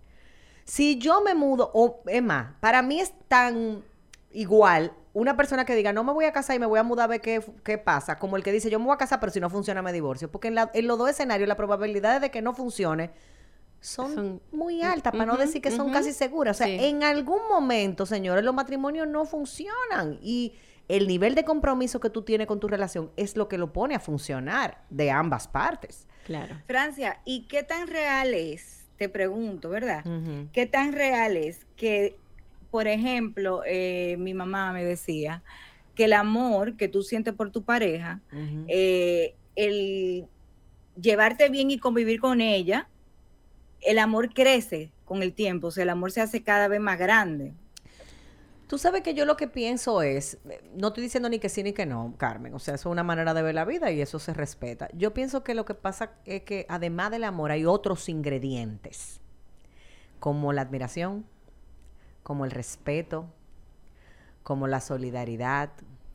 Si 0.65 0.99
yo 0.99 1.21
me 1.23 1.33
mudo, 1.33 1.71
o 1.73 2.03
es 2.05 2.21
más, 2.21 2.53
para 2.59 2.83
mí 2.83 2.99
es 2.99 3.11
tan 3.27 3.83
igual 4.31 4.93
una 5.13 5.37
persona 5.37 5.63
que 5.65 5.75
diga, 5.75 5.93
no 5.93 6.03
me 6.03 6.11
voy 6.11 6.25
a 6.25 6.31
casar 6.33 6.55
y 6.55 6.59
me 6.59 6.65
voy 6.65 6.79
a 6.79 6.83
mudar 6.83 7.05
a 7.05 7.07
ver 7.07 7.21
qué, 7.21 7.41
qué 7.63 7.77
pasa, 7.77 8.17
como 8.17 8.35
el 8.35 8.43
que 8.43 8.51
dice, 8.51 8.69
yo 8.69 8.79
me 8.79 8.85
voy 8.85 8.95
a 8.95 8.97
casar, 8.97 9.19
pero 9.19 9.31
si 9.31 9.39
no 9.39 9.49
funciona 9.49 9.81
me 9.81 9.93
divorcio. 9.93 10.31
Porque 10.31 10.47
en, 10.47 10.55
la- 10.55 10.71
en 10.73 10.87
los 10.87 10.97
dos 10.97 11.09
escenarios 11.09 11.47
la 11.47 11.55
probabilidad 11.55 12.19
de 12.19 12.31
que 12.31 12.41
no 12.41 12.53
funcione 12.53 13.11
son, 13.79 14.13
Son- 14.15 14.41
muy 14.51 14.81
altas, 14.81 15.11
para 15.11 15.25
no 15.25 15.37
decir 15.37 15.61
que 15.61 15.69
son 15.71 15.91
casi 15.91 16.13
seguras. 16.13 16.55
O 16.55 16.63
sea, 16.63 16.67
Sí. 16.67 16.77
en 16.85 17.03
algún 17.03 17.47
momento, 17.49 18.05
señores, 18.05 18.43
los 18.43 18.53
matrimonios 18.53 19.07
no 19.07 19.25
funcionan 19.25 20.17
y 20.21 20.53
el 20.87 21.07
nivel 21.07 21.35
de 21.35 21.43
compromiso 21.43 21.99
que 21.99 22.09
tú 22.09 22.23
tienes 22.23 22.47
con 22.47 22.59
tu 22.59 22.67
relación 22.67 23.11
es 23.17 23.35
lo 23.35 23.47
que 23.47 23.57
lo 23.57 23.71
pone 23.73 23.95
a 23.95 23.99
funcionar 23.99 24.83
de 24.89 25.11
ambas 25.11 25.47
partes. 25.47 26.07
Claro. 26.25 26.55
Francia, 26.65 27.19
¿y 27.25 27.47
qué 27.47 27.63
tan 27.63 27.87
real 27.87 28.33
es? 28.33 28.85
Te 28.97 29.09
pregunto, 29.09 29.69
¿verdad? 29.69 30.03
¿Qué 30.53 30.65
tan 30.65 30.93
real 30.93 31.35
es 31.35 31.65
que, 31.75 32.17
por 32.73 32.87
ejemplo, 32.87 33.61
eh, 33.67 34.15
mi 34.17 34.33
mamá 34.33 34.73
me 34.73 34.83
decía 34.83 35.43
que 35.93 36.05
el 36.05 36.13
amor 36.13 36.75
que 36.75 36.87
tú 36.87 37.03
sientes 37.03 37.35
por 37.35 37.51
tu 37.51 37.63
pareja, 37.63 38.19
eh, 38.67 39.35
el 39.55 40.25
llevarte 40.99 41.49
bien 41.49 41.69
y 41.69 41.77
convivir 41.77 42.19
con 42.19 42.41
ella, 42.41 42.89
el 43.79 43.99
amor 43.99 44.33
crece 44.33 44.91
con 45.05 45.21
el 45.21 45.33
tiempo, 45.33 45.67
o 45.67 45.71
sea, 45.71 45.83
el 45.83 45.91
amor 45.91 46.11
se 46.11 46.21
hace 46.21 46.41
cada 46.41 46.67
vez 46.67 46.79
más 46.79 46.97
grande. 46.97 47.53
Tú 48.65 48.79
sabes 48.79 49.03
que 49.03 49.13
yo 49.13 49.25
lo 49.25 49.37
que 49.37 49.47
pienso 49.47 50.01
es, 50.01 50.39
eh, 50.49 50.59
no 50.75 50.87
estoy 50.87 51.03
diciendo 51.03 51.29
ni 51.29 51.37
que 51.37 51.49
sí 51.49 51.61
ni 51.61 51.73
que 51.73 51.85
no, 51.85 52.15
Carmen, 52.17 52.55
o 52.55 52.59
sea, 52.59 52.73
eso 52.73 52.89
es 52.89 52.91
una 52.91 53.03
manera 53.03 53.35
de 53.35 53.43
ver 53.43 53.53
la 53.53 53.65
vida 53.65 53.91
y 53.91 54.01
eso 54.01 54.17
se 54.17 54.33
respeta. 54.33 54.89
Yo 54.93 55.13
pienso 55.13 55.43
que 55.43 55.53
lo 55.53 55.63
que 55.63 55.75
pasa 55.75 56.13
es 56.25 56.41
que 56.41 56.65
además 56.69 57.11
del 57.11 57.25
amor 57.25 57.51
hay 57.51 57.67
otros 57.67 58.09
ingredientes, 58.09 59.21
como 60.19 60.53
la 60.53 60.63
admiración, 60.63 61.31
como 62.23 62.45
el 62.45 62.51
respeto, 62.51 63.27
como 64.43 64.67
la 64.67 64.81
solidaridad, 64.81 65.69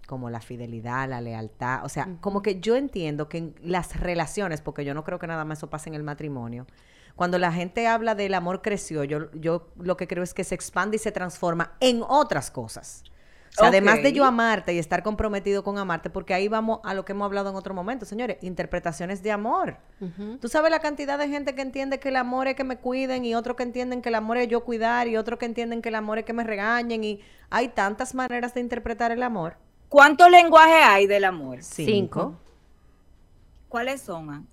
como 0.07 0.31
la 0.31 0.41
fidelidad, 0.41 1.09
la 1.09 1.21
lealtad, 1.21 1.85
o 1.85 1.89
sea, 1.89 2.09
como 2.21 2.41
que 2.41 2.61
yo 2.61 2.77
entiendo 2.77 3.29
que 3.29 3.39
en 3.39 3.55
las 3.63 4.01
relaciones, 4.01 4.63
porque 4.63 4.85
yo 4.85 4.95
no 4.95 5.05
creo 5.05 5.19
que 5.19 5.27
nada 5.27 5.45
más 5.45 5.59
eso 5.59 5.69
pase 5.69 5.91
en 5.91 5.95
el 5.95 6.03
matrimonio, 6.03 6.67
cuando 7.15 7.37
la 7.37 7.53
gente 7.53 7.87
habla 7.87 8.15
del 8.15 8.33
amor 8.35 8.63
creció, 8.63 9.05
yo, 9.05 9.31
yo 9.33 9.69
lo 9.77 9.97
que 9.97 10.07
creo 10.07 10.23
es 10.23 10.35
que 10.35 10.45
se 10.45 10.55
expande 10.55 10.97
y 10.97 10.99
se 10.99 11.13
transforma 11.13 11.75
en 11.81 12.03
otras 12.07 12.51
cosas. 12.51 13.03
O 13.59 13.61
sea, 13.61 13.69
además 13.69 14.03
de 14.03 14.13
yo 14.13 14.25
amarte 14.25 14.73
y 14.73 14.79
estar 14.79 15.03
comprometido 15.03 15.65
con 15.65 15.79
amarte, 15.79 16.11
porque 16.11 16.33
ahí 16.33 16.47
vamos 16.47 16.79
a 16.85 16.95
lo 16.95 17.05
que 17.05 17.13
hemos 17.13 17.27
hablado 17.27 17.51
en 17.51 17.57
otro 17.57 17.75
momento, 17.75 18.07
señores, 18.07 18.37
interpretaciones 18.43 19.23
de 19.23 19.33
amor. 19.33 19.79
Tú 20.41 20.49
sabes 20.49 20.71
la 20.71 20.79
cantidad 20.79 21.19
de 21.19 21.29
gente 21.29 21.55
que 21.55 21.63
entiende 21.63 21.99
que 21.99 22.11
el 22.11 22.17
amor 22.17 22.47
es 22.47 22.55
que 22.55 22.63
me 22.63 22.77
cuiden 22.77 23.25
y 23.25 23.35
otros 23.35 23.57
que 23.57 23.65
entienden 23.65 24.01
que 24.01 24.11
el 24.11 24.15
amor 24.15 24.37
es 24.37 24.47
yo 24.47 24.65
cuidar 24.65 25.09
y 25.09 25.17
otros 25.17 25.39
que 25.39 25.47
entienden 25.47 25.83
que 25.83 25.89
el 25.89 25.97
amor 25.97 26.19
es 26.19 26.25
que 26.25 26.33
me 26.33 26.45
regañen 26.45 27.03
y 27.03 27.21
hay 27.51 27.69
tantas 27.69 28.15
maneras 28.15 28.55
de 28.55 28.61
interpretar 28.61 29.11
el 29.11 29.23
amor. 29.23 29.57
¿Cuántos 29.89 30.31
lenguajes 30.31 30.85
hay 30.85 31.07
del 31.07 31.25
amor? 31.25 31.63
Cinco. 31.63 32.37
¿Cuáles 33.69 34.03
son? 34.03 34.47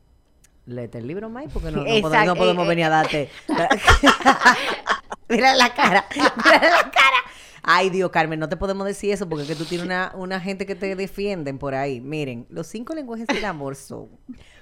Léete 0.65 0.97
el 0.97 1.07
libro, 1.07 1.29
May, 1.29 1.47
porque 1.47 1.69
no, 1.69 1.83
podemos, 1.83 2.25
no 2.25 2.35
podemos 2.35 2.65
eh, 2.65 2.69
venir 2.69 2.85
a 2.85 2.89
darte. 2.89 3.29
mira 5.29 5.53
la 5.55 5.73
cara, 5.73 6.05
mira 6.15 6.59
la 6.59 6.91
cara. 6.91 7.24
Ay, 7.67 7.89
Dios, 7.89 8.11
Carmen, 8.11 8.39
no 8.39 8.47
te 8.47 8.57
podemos 8.57 8.85
decir 8.85 9.11
eso 9.11 9.27
porque 9.27 9.41
es 9.43 9.49
que 9.49 9.55
tú 9.55 9.65
tienes 9.65 9.87
una, 9.87 10.11
una 10.15 10.39
gente 10.39 10.67
que 10.67 10.75
te 10.75 10.95
defienden 10.95 11.57
por 11.57 11.73
ahí. 11.73 11.99
Miren, 11.99 12.45
los 12.49 12.67
cinco 12.67 12.93
lenguajes 12.93 13.25
del 13.25 13.43
amor 13.43 13.75
son 13.75 14.09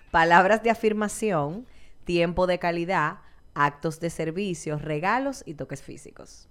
palabras 0.10 0.64
de 0.64 0.70
afirmación, 0.70 1.68
tiempo 2.06 2.48
de 2.48 2.60
calidad, 2.60 3.18
actos 3.56 4.00
de 4.00 4.10
servicio, 4.10 4.78
regalos 4.80 5.44
y 5.46 5.56
toques 5.56 5.82
físicos. 5.82 6.48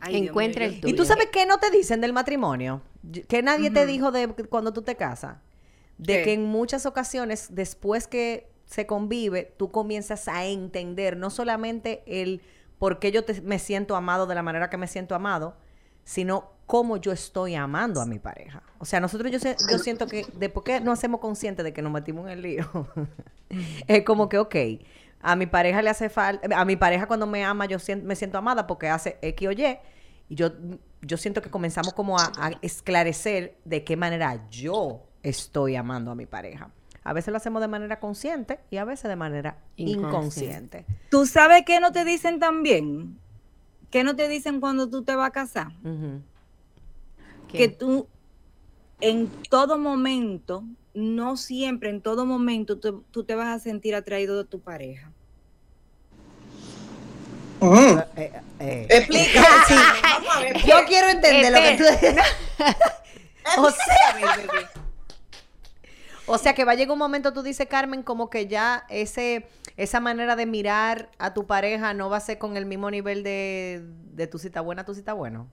Ay, 0.00 0.16
Encuentra 0.26 0.64
el 0.64 0.80
yo- 0.80 0.88
¿Y 0.88 0.94
tú 0.94 1.04
sabes 1.04 1.28
qué 1.32 1.46
no 1.46 1.58
te 1.58 1.70
dicen 1.70 2.00
del 2.00 2.12
matrimonio? 2.12 2.82
Que 3.28 3.40
nadie 3.40 3.70
te 3.70 3.86
dijo 3.86 4.10
de 4.10 4.26
cuando 4.48 4.72
tú 4.72 4.82
te 4.82 4.96
casas. 4.96 5.36
De 5.96 6.14
¿Qué? 6.18 6.22
que 6.24 6.32
en 6.32 6.44
muchas 6.46 6.86
ocasiones, 6.86 7.48
después 7.54 8.08
que 8.08 8.50
se 8.64 8.86
convive, 8.86 9.54
tú 9.56 9.70
comienzas 9.70 10.26
a 10.26 10.44
entender 10.44 11.16
no 11.16 11.30
solamente 11.30 12.02
el 12.06 12.40
por 12.82 12.98
qué 12.98 13.12
yo 13.12 13.24
te- 13.24 13.40
me 13.42 13.60
siento 13.60 13.94
amado 13.94 14.26
de 14.26 14.34
la 14.34 14.42
manera 14.42 14.68
que 14.68 14.76
me 14.76 14.88
siento 14.88 15.14
amado, 15.14 15.54
sino 16.02 16.50
cómo 16.66 16.96
yo 16.96 17.12
estoy 17.12 17.54
amando 17.54 18.00
a 18.00 18.06
mi 18.06 18.18
pareja. 18.18 18.60
O 18.80 18.84
sea, 18.84 18.98
nosotros 18.98 19.30
yo, 19.30 19.38
siento 19.78 20.08
que 20.08 20.26
después 20.34 20.64
que 20.64 20.80
nos 20.80 20.98
hacemos 20.98 21.20
conscientes 21.20 21.62
de 21.64 21.72
que 21.72 21.80
nos 21.80 21.92
metimos 21.92 22.26
en 22.26 22.32
el 22.32 22.42
lío, 22.42 22.66
es 23.86 24.02
como 24.02 24.28
que, 24.28 24.38
ok, 24.38 24.56
a 25.20 25.36
mi 25.36 25.46
pareja 25.46 25.80
le 25.80 25.90
hace 25.90 26.08
falta, 26.08 26.58
a 26.58 26.64
mi 26.64 26.74
pareja 26.74 27.06
cuando 27.06 27.28
me 27.28 27.44
ama 27.44 27.66
yo 27.66 27.78
me 28.02 28.16
siento 28.16 28.36
amada 28.38 28.66
porque 28.66 28.88
hace 28.88 29.16
X 29.22 29.46
o 29.46 29.52
Y, 29.52 29.78
y 30.28 30.34
yo, 30.34 30.50
yo 31.02 31.16
siento 31.18 31.40
que 31.40 31.50
comenzamos 31.50 31.94
como 31.94 32.18
a, 32.18 32.32
a 32.36 32.50
esclarecer 32.62 33.58
de 33.64 33.84
qué 33.84 33.96
manera 33.96 34.48
yo 34.50 35.06
estoy 35.22 35.76
amando 35.76 36.10
a 36.10 36.16
mi 36.16 36.26
pareja. 36.26 36.68
A 37.04 37.12
veces 37.12 37.32
lo 37.32 37.36
hacemos 37.36 37.60
de 37.60 37.68
manera 37.68 37.98
consciente 38.00 38.60
y 38.70 38.76
a 38.76 38.84
veces 38.84 39.08
de 39.08 39.16
manera 39.16 39.58
Inconsciente. 39.76 40.08
inconsciente. 40.08 40.86
¿Tú 41.10 41.26
sabes 41.26 41.64
qué 41.66 41.80
no 41.80 41.92
te 41.92 42.04
dicen 42.04 42.38
también? 42.38 43.18
¿Qué 43.90 44.04
no 44.04 44.16
te 44.16 44.28
dicen 44.28 44.60
cuando 44.60 44.88
tú 44.88 45.02
te 45.02 45.14
vas 45.16 45.28
a 45.28 45.32
casar? 45.32 45.72
Que 47.48 47.68
tú 47.68 48.06
en 49.00 49.28
todo 49.50 49.78
momento, 49.78 50.64
no 50.94 51.36
siempre, 51.36 51.90
en 51.90 52.00
todo 52.00 52.24
momento, 52.24 52.78
tú, 52.78 53.04
tú 53.10 53.24
te 53.24 53.34
vas 53.34 53.48
a 53.48 53.58
sentir 53.58 53.94
atraído 53.94 54.38
de 54.38 54.44
tu 54.44 54.60
pareja. 54.60 55.10
Eh, 57.60 58.32
eh. 58.60 59.06
Sí. 59.68 59.74
A 60.30 60.40
ver. 60.40 60.56
Yo 60.64 60.76
quiero 60.86 61.08
entender 61.08 61.52
lo 61.52 61.58
que 61.58 61.76
tú 61.76 61.84
o, 63.60 63.70
sea. 63.70 64.81
O 66.26 66.38
sea, 66.38 66.54
que 66.54 66.64
va 66.64 66.72
a 66.72 66.74
llegar 66.74 66.92
un 66.92 66.98
momento, 66.98 67.32
tú 67.32 67.42
dices, 67.42 67.66
Carmen, 67.68 68.02
como 68.02 68.30
que 68.30 68.46
ya 68.46 68.84
ese, 68.88 69.48
esa 69.76 70.00
manera 70.00 70.36
de 70.36 70.46
mirar 70.46 71.10
a 71.18 71.34
tu 71.34 71.46
pareja 71.46 71.94
no 71.94 72.10
va 72.10 72.18
a 72.18 72.20
ser 72.20 72.38
con 72.38 72.56
el 72.56 72.66
mismo 72.66 72.90
nivel 72.90 73.22
de, 73.22 73.82
de 74.12 74.26
tu 74.26 74.38
cita 74.38 74.60
buena, 74.60 74.84
tu 74.84 74.94
cita 74.94 75.12
bueno. 75.12 75.50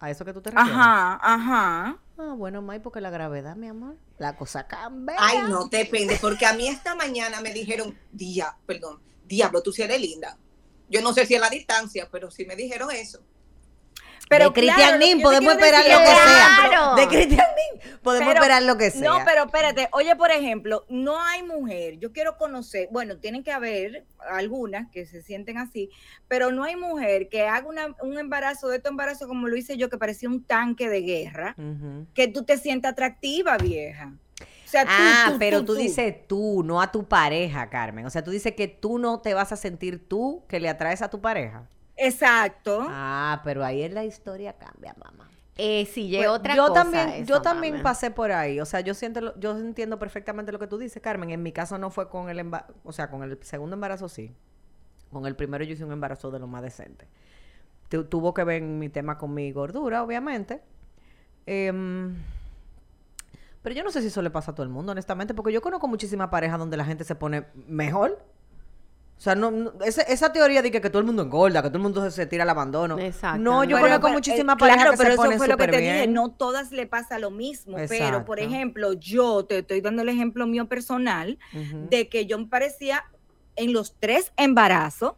¿A 0.00 0.10
eso 0.10 0.24
que 0.24 0.32
tú 0.32 0.42
te 0.42 0.50
refieres? 0.50 0.74
Ajá, 0.74 1.18
ajá. 1.22 1.98
Ah, 2.18 2.34
bueno, 2.36 2.60
May, 2.60 2.80
porque 2.80 3.00
la 3.00 3.10
gravedad, 3.10 3.56
mi 3.56 3.68
amor, 3.68 3.96
la 4.18 4.36
cosa 4.36 4.66
cambia. 4.66 5.16
Ay, 5.18 5.38
no, 5.48 5.66
depende, 5.66 6.18
porque 6.20 6.46
a 6.46 6.52
mí 6.52 6.68
esta 6.68 6.94
mañana 6.94 7.40
me 7.40 7.52
dijeron, 7.52 7.98
dia, 8.12 8.56
perdón, 8.66 9.00
diablo, 9.24 9.62
tú 9.62 9.72
sí 9.72 9.82
eres 9.82 10.00
linda. 10.00 10.36
Yo 10.88 11.00
no 11.00 11.12
sé 11.12 11.24
si 11.26 11.34
es 11.34 11.40
la 11.40 11.48
distancia, 11.48 12.08
pero 12.10 12.30
sí 12.30 12.44
me 12.44 12.56
dijeron 12.56 12.90
eso. 12.90 13.20
Pero 14.28 14.46
de 14.46 14.52
Cristian 14.52 14.98
claro, 14.98 15.50
esperar 15.50 15.84
decir 15.84 15.92
lo 15.92 16.00
que 16.00 16.06
sea. 16.06 16.48
Claro. 16.68 16.94
De 16.96 17.08
Cristian 17.08 17.46
podemos 18.02 18.28
Pero- 18.28 18.40
esperar 18.40 18.62
lo 18.62 18.76
que 18.76 18.90
sea. 18.90 19.08
No, 19.10 19.18
pero 19.24 19.44
espérate, 19.44 19.88
oye, 19.92 20.14
por 20.16 20.30
ejemplo, 20.30 20.84
no 20.88 21.20
hay 21.20 21.42
mujer, 21.42 21.98
yo 21.98 22.12
quiero 22.12 22.36
conocer, 22.36 22.88
bueno, 22.90 23.18
tienen 23.18 23.42
que 23.42 23.52
haber 23.52 24.04
algunas 24.30 24.90
que 24.90 25.06
se 25.06 25.22
sienten 25.22 25.58
así, 25.58 25.90
pero 26.28 26.50
no 26.52 26.64
hay 26.64 26.76
mujer 26.76 27.28
que 27.28 27.42
haga 27.46 27.68
una- 27.68 27.94
un 28.02 28.18
embarazo, 28.18 28.68
de 28.68 28.76
estos 28.78 28.90
embarazos 28.90 29.28
como 29.28 29.48
lo 29.48 29.56
hice 29.56 29.76
yo, 29.76 29.88
que 29.90 29.98
parecía 29.98 30.28
un 30.28 30.42
tanque 30.44 30.88
de 30.88 31.00
guerra, 31.02 31.54
que 32.14 32.28
tú 32.28 32.44
te 32.44 32.56
sientas 32.58 32.92
atractiva, 32.92 33.56
vieja. 33.58 34.12
O 34.40 34.68
sea, 34.76 34.84
tú, 34.84 34.90
Ah, 34.92 35.26
tú, 35.32 35.38
pero 35.38 35.60
tú, 35.60 35.66
tú, 35.66 35.74
tú. 35.74 35.78
dices 35.78 36.26
tú, 36.26 36.62
no 36.64 36.82
a 36.82 36.90
tu 36.90 37.06
pareja, 37.06 37.70
Carmen. 37.70 38.06
O 38.06 38.10
sea, 38.10 38.24
tú 38.24 38.32
dices 38.32 38.54
que 38.56 38.66
tú 38.66 38.98
no 38.98 39.20
te 39.20 39.32
vas 39.32 39.52
a 39.52 39.56
sentir 39.56 40.08
tú 40.08 40.42
que 40.48 40.58
le 40.58 40.68
atraes 40.68 41.00
a 41.00 41.08
tu 41.10 41.20
pareja. 41.20 41.68
Exacto. 41.96 42.84
Ah, 42.90 43.40
pero 43.44 43.64
ahí 43.64 43.82
en 43.84 43.94
la 43.94 44.04
historia 44.04 44.54
cambia, 44.54 44.92
mamá. 44.98 45.30
Eh, 45.56 45.86
sí, 45.86 46.12
Pues, 46.16 46.28
otra 46.28 46.56
yo 46.56 46.66
cosa. 46.68 46.82
también, 46.82 47.26
yo 47.26 47.40
también 47.40 47.82
pasé 47.82 48.10
por 48.10 48.32
ahí. 48.32 48.58
O 48.60 48.64
sea, 48.64 48.80
yo 48.80 48.92
siento, 48.94 49.20
lo- 49.20 49.38
yo 49.38 49.56
entiendo 49.56 49.98
perfectamente 50.00 50.50
lo 50.50 50.58
que 50.58 50.66
tú 50.66 50.78
dices, 50.78 51.00
Carmen. 51.00 51.30
En 51.30 51.42
mi 51.44 51.52
caso 51.52 51.78
no 51.78 51.90
fue 51.90 52.08
con 52.08 52.28
el 52.28 52.38
emba- 52.40 52.66
o 52.82 52.92
sea, 52.92 53.08
con 53.08 53.22
el 53.22 53.38
segundo 53.42 53.74
embarazo 53.74 54.08
sí. 54.08 54.34
Con 55.12 55.26
el 55.26 55.36
primero 55.36 55.62
yo 55.64 55.72
hice 55.74 55.84
un 55.84 55.92
embarazo 55.92 56.30
de 56.32 56.40
lo 56.40 56.48
más 56.48 56.62
decente. 56.62 57.06
Tu- 57.88 58.04
tuvo 58.04 58.34
que 58.34 58.42
ver 58.42 58.62
mi 58.62 58.88
tema 58.88 59.16
con 59.16 59.32
mi 59.32 59.52
gordura, 59.52 60.02
obviamente. 60.02 60.60
Em, 61.46 62.16
pero 63.62 63.74
yo 63.76 63.84
no 63.84 63.90
sé 63.92 64.00
si 64.00 64.08
eso 64.08 64.22
le 64.22 64.30
pasa 64.30 64.50
a 64.50 64.54
todo 64.54 64.64
el 64.64 64.70
mundo, 64.70 64.90
honestamente, 64.92 65.34
porque 65.34 65.52
yo 65.52 65.62
conozco 65.62 65.86
muchísimas 65.86 66.28
parejas 66.30 66.58
donde 66.58 66.76
la 66.76 66.84
gente 66.84 67.04
se 67.04 67.14
pone 67.14 67.44
mejor. 67.68 68.18
O 69.16 69.20
sea, 69.24 69.34
no, 69.36 69.50
no- 69.50 69.72
esa, 69.84 70.02
esa 70.02 70.32
teoría 70.32 70.60
de 70.60 70.70
que, 70.70 70.80
que 70.80 70.90
todo 70.90 70.98
el 71.00 71.06
mundo 71.06 71.22
engorda, 71.22 71.62
que 71.62 71.68
todo 71.68 71.78
el 71.78 71.82
mundo 71.84 72.02
se, 72.04 72.10
se 72.10 72.26
tira 72.26 72.42
al 72.42 72.50
abandono. 72.50 72.98
Exacto. 72.98 73.40
No, 73.40 73.62
yo 73.64 73.76
Pero- 73.76 73.80
conozco 73.82 74.02
pero, 74.02 74.14
muchísimas 74.14 74.56
eh, 74.56 74.58
parejas 74.58 74.82
claro, 74.82 74.90
que 74.90 74.96
pero 74.98 75.08
se 75.10 75.12
eso 75.14 75.22
ponen 75.22 75.38
fue 75.38 75.48
lo 75.48 75.56
que 75.56 75.68
te 75.68 75.78
dije, 75.78 76.06
no 76.08 76.30
todas 76.32 76.72
le 76.72 76.86
pasa 76.86 77.18
lo 77.18 77.30
mismo, 77.30 77.76
pero 77.88 78.24
por 78.24 78.40
ejemplo, 78.40 78.92
yo 78.94 79.44
te 79.46 79.58
estoy 79.60 79.80
dando 79.80 80.02
el 80.02 80.08
ejemplo 80.08 80.46
mío 80.46 80.68
personal 80.68 81.38
de 81.52 82.08
que 82.08 82.26
yo 82.26 82.38
me 82.38 82.46
parecía 82.46 83.04
en 83.56 83.72
los 83.72 83.94
tres 84.00 84.32
embarazos 84.36 85.14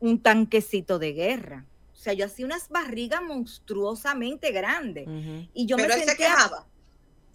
un 0.00 0.20
tanquecito 0.20 0.98
de 0.98 1.12
guerra. 1.12 1.64
O 1.94 1.96
sea, 2.02 2.12
yo 2.14 2.24
hacía 2.26 2.46
unas 2.46 2.68
barrigas 2.68 3.22
monstruosamente 3.22 4.50
grandes 4.52 5.06
y 5.54 5.66
yo 5.66 5.76
pero 5.76 5.88
me 5.88 5.94
él 5.94 6.00
se 6.00 6.06
sentía, 6.08 6.26
quejaba. 6.26 6.66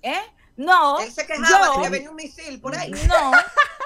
¿eh? 0.01 0.13
No, 0.57 0.99
Él 0.99 1.11
se 1.11 1.25
quejaba 1.25 1.47
yo- 1.67 1.77
de 1.77 1.83
que 1.85 1.89
venía 1.89 2.09
un 2.09 2.15
misil 2.15 2.59
por 2.59 2.75
ahí. 2.75 2.91
no, 2.91 3.31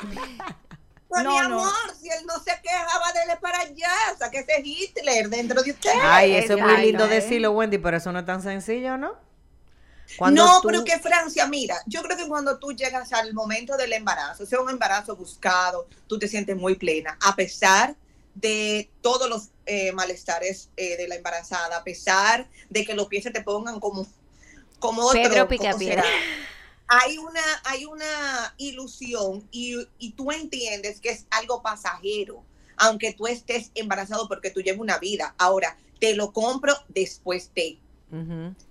Pues, 1.10 1.24
No, 1.24 1.32
mi 1.32 1.38
no. 1.50 1.60
amor, 1.60 1.74
si 2.00 2.08
él 2.10 2.26
no 2.26 2.36
se 2.44 2.52
quejaba, 2.62 3.12
dele 3.14 3.36
para 3.42 3.60
allá. 3.62 3.92
Sáquese 4.18 4.62
Hitler 4.64 5.30
dentro 5.30 5.62
de 5.64 5.72
usted. 5.72 5.90
Ay, 6.02 6.36
eso 6.36 6.54
es 6.54 6.60
muy 6.60 6.72
Ay, 6.76 6.88
lindo 6.88 7.06
no, 7.06 7.12
¿eh? 7.12 7.16
decirlo, 7.16 7.52
Wendy, 7.52 7.78
pero 7.80 7.98
eso 7.98 8.12
no 8.12 8.20
es 8.20 8.26
tan 8.26 8.42
sencillo, 8.42 8.98
¿no? 8.98 9.14
no, 10.26 10.62
tú- 10.62 10.68
pero 10.68 10.84
que 10.84 11.00
Francia, 11.00 11.46
mira, 11.48 11.82
yo 11.86 12.02
creo 12.04 12.18
que 12.18 12.28
cuando 12.28 12.58
tú 12.60 12.74
llegas 12.74 13.14
al 13.14 13.34
momento 13.34 13.78
del 13.78 13.94
embarazo, 13.94 14.46
sea 14.46 14.60
un 14.62 14.70
embarazo 14.70 15.16
buscado, 15.16 15.88
tú 16.08 16.18
te 16.20 16.28
sientes 16.28 16.56
muy 16.56 16.76
plena, 16.76 17.18
a 17.22 17.36
pesar 17.36 17.96
de 18.36 18.90
todos 19.02 19.30
los 19.30 19.50
eh, 19.66 19.92
malestares 19.92 20.70
eh, 20.78 20.98
de 20.98 21.08
la 21.08 21.16
embarazada, 21.16 21.78
a 21.78 21.84
pesar 21.84 22.48
de 22.70 22.86
que 22.86 22.94
los 22.94 23.08
pies 23.08 23.24
se 23.24 23.32
te 23.32 23.42
pongan 23.44 23.80
como, 23.80 24.08
como 24.80 25.04
otro. 25.04 25.22
Pedro 25.22 25.48
¿cómo 25.48 25.50
Picapiedra. 25.50 26.04
será? 26.04 26.14
Hay 26.90 27.18
una, 27.20 27.42
hay 27.66 27.86
una 27.86 28.54
ilusión 28.58 29.48
y, 29.52 29.76
y 30.00 30.12
tú 30.14 30.32
entiendes 30.32 31.00
que 31.00 31.10
es 31.10 31.28
algo 31.30 31.62
pasajero, 31.62 32.44
aunque 32.78 33.14
tú 33.14 33.28
estés 33.28 33.72
embarazado 33.76 34.28
porque 34.28 34.50
tú 34.50 34.62
llevas 34.62 34.82
una 34.82 34.98
vida. 34.98 35.36
Ahora, 35.38 35.78
te 36.00 36.16
lo 36.16 36.34
compro 36.34 36.74
después 36.88 37.52
de. 37.54 37.78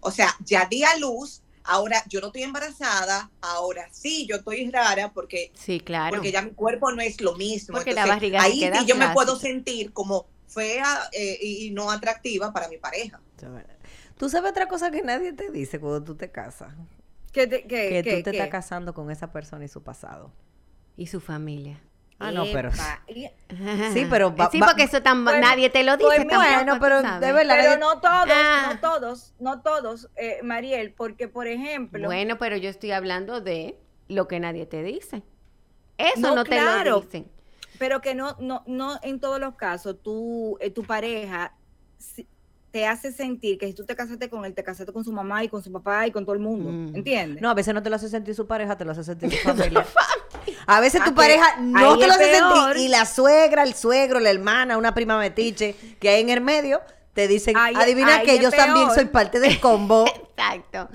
O 0.01 0.11
sea, 0.11 0.35
ya 0.45 0.67
di 0.67 0.83
a 0.83 0.97
luz, 0.97 1.43
ahora 1.63 2.03
yo 2.09 2.21
no 2.21 2.27
estoy 2.29 2.43
embarazada, 2.43 3.31
ahora 3.41 3.89
sí, 3.93 4.27
yo 4.27 4.37
estoy 4.37 4.69
rara 4.71 5.13
porque, 5.13 5.53
Sí, 5.55 5.79
claro. 5.79 6.17
porque 6.17 6.33
ya 6.33 6.43
mi 6.43 6.51
cuerpo 6.51 6.91
no 6.91 7.01
es 7.01 7.21
lo 7.21 7.37
mismo. 7.37 7.77
Porque 7.77 7.93
la 7.93 8.07
barriga 8.07 8.43
ahí 8.43 8.59
queda 8.59 8.83
yo 8.83 8.97
me 8.97 9.11
puedo 9.11 9.37
sentir 9.37 9.93
como 9.93 10.27
fea 10.49 11.09
eh, 11.13 11.39
y, 11.41 11.67
y 11.67 11.71
no 11.71 11.91
atractiva 11.91 12.53
para 12.53 12.69
mi 12.69 12.79
pareja. 12.79 13.21
Tú 14.17 14.29
sabes 14.29 14.51
otra 14.51 14.67
cosa 14.67 14.91
que 14.91 15.03
nadie 15.03 15.33
te 15.33 15.53
dice 15.53 15.79
cuando 15.79 16.03
tú 16.03 16.17
te 16.17 16.33
casas. 16.33 16.75
Que, 17.38 17.47
te- 17.47 17.62
que, 17.62 17.88
Que 17.88 18.02
que- 18.02 18.16
tú 18.18 18.23
te 18.25 18.30
estás 18.30 18.49
casando 18.49 18.95
con 18.95 19.11
esa 19.11 19.33
persona 19.33 19.64
y 19.64 19.68
su 19.68 19.83
pasado. 19.83 20.33
Y 20.97 21.07
su 21.07 21.21
familia. 21.21 21.80
Ah, 22.21 22.33
no, 22.33 22.45
pero... 22.52 22.71
Sí, 23.92 24.07
pero 24.11 24.35
va- 24.35 24.50
sí, 24.50 24.59
porque 24.59 24.83
eso 24.83 25.00
tan, 25.02 25.25
Bueno, 25.25 25.40
nadie 25.40 25.71
te 25.71 25.85
lo 25.85 25.97
dice. 25.97 26.07
pues 26.07 26.18
tampoco, 26.18 26.42
bueno, 26.42 26.75
tú 26.75 26.80
pero 26.80 26.97
de 26.97 27.02
verdad- 27.33 27.57
Pero 27.61 27.71
nadie- 27.71 27.78
no 27.78 28.00
todos, 28.00 28.28
Ah. 28.35 28.71
no 28.75 28.80
todos, 28.80 29.35
no 29.38 29.62
todos, 29.62 30.11
eh, 30.16 30.40
Mariel, 30.42 30.92
porque 30.92 31.28
por 31.28 31.47
ejemplo, 31.47 32.07
Bueno, 32.09 32.37
pero 32.38 32.57
yo 32.57 32.68
estoy 32.71 32.90
hablando 32.90 33.40
de 33.40 33.78
lo 34.09 34.26
que 34.26 34.40
nadie 34.40 34.66
te 34.66 34.83
dice. 34.83 35.23
Eso 35.97 36.21
No, 36.21 36.35
no, 36.35 36.45
te 36.45 36.50
claro. 36.50 36.90
lo 36.90 37.00
dicen. 37.02 37.30
pero 37.78 38.00
que 38.00 38.16
no, 38.16 38.37
no, 38.40 38.64
no 38.66 38.99
en 39.02 39.21
todos 39.21 39.38
los 39.38 39.54
casos, 39.54 40.02
tú, 40.02 40.59
eh, 40.61 40.71
tu 40.71 40.83
pareja 40.83 41.54
si- 41.99 42.26
te 42.71 42.87
hace 42.87 43.13
sentir 43.13 43.57
que 43.59 43.67
si 43.67 43.73
tú 43.75 43.85
te 43.87 43.97
casaste 43.97 44.29
con 44.29 44.45
él, 44.45 44.55
te 44.55 44.63
casaste 44.63 44.93
con 44.93 45.03
su 45.05 45.13
mamá 45.13 45.43
y 45.43 45.49
con 45.49 45.63
su 45.63 45.73
papá 45.73 46.07
y 46.07 46.11
con 46.11 46.25
todo 46.25 46.35
el 46.35 46.41
mundo, 46.41 46.71
Mm. 46.71 46.97
¿entiendes? 46.97 47.41
No, 47.43 47.49
a 47.51 47.55
veces 47.55 47.73
no 47.75 47.83
te 47.83 47.89
lo 47.91 47.97
hace 47.97 48.09
sentir 48.09 48.35
su 48.35 48.47
pareja, 48.47 48.77
te 48.77 48.85
lo 48.85 48.93
hace 48.93 49.05
sentir 49.05 49.33
su 49.33 49.39
familia. 49.49 49.87
A 50.67 50.81
veces 50.81 51.03
tu 51.03 51.11
que 51.11 51.17
pareja 51.17 51.57
no 51.61 51.97
te 51.99 52.07
lo 52.07 52.13
hace 52.13 52.25
peor. 52.31 52.65
sentir 52.75 52.87
y 52.87 52.89
la 52.89 53.07
suegra, 53.07 53.63
el 53.63 53.75
suegro, 53.75 54.21
la 54.21 54.31
hermana, 54.31 54.77
una 54.77 54.93
prima 54.95 55.19
metiche 55.19 55.75
que 55.99 56.11
hay 56.11 56.21
en 56.21 56.29
el 56.29 56.41
medio, 56.43 56.81
te 57.15 57.27
dicen, 57.27 57.57
Ahí- 57.57 57.75
adivina 57.75 58.19
ahí 58.19 58.27
que 58.27 58.39
yo 58.39 58.51
también 58.51 58.91
soy 58.95 59.07
parte 59.07 59.41
del 59.41 59.59
combo. 59.61 60.05
Exacto. 60.37 60.89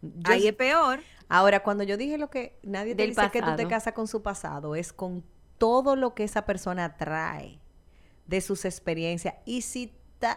Yo- 0.00 0.32
Ahí 0.32 0.46
es 0.46 0.54
peor. 0.54 1.00
Ahora, 1.28 1.62
cuando 1.62 1.82
yo 1.84 1.96
dije 1.96 2.18
lo 2.18 2.28
que 2.30 2.58
nadie 2.62 2.94
te 2.94 3.02
Del 3.02 3.10
dice 3.14 3.22
que 3.32 3.40
tú 3.40 3.46
te 3.46 3.52
pasado. 3.52 3.68
casas 3.68 3.92
con 3.94 4.06
su 4.06 4.22
pasado, 4.22 4.74
es 4.76 4.92
con 4.92 5.24
todo 5.58 5.96
lo 5.96 6.14
que 6.14 6.24
esa 6.24 6.44
persona 6.44 6.96
trae 6.96 7.58
de 8.26 8.40
sus 8.40 8.64
experiencias. 8.64 9.34
Y 9.44 9.62
si 9.62 9.92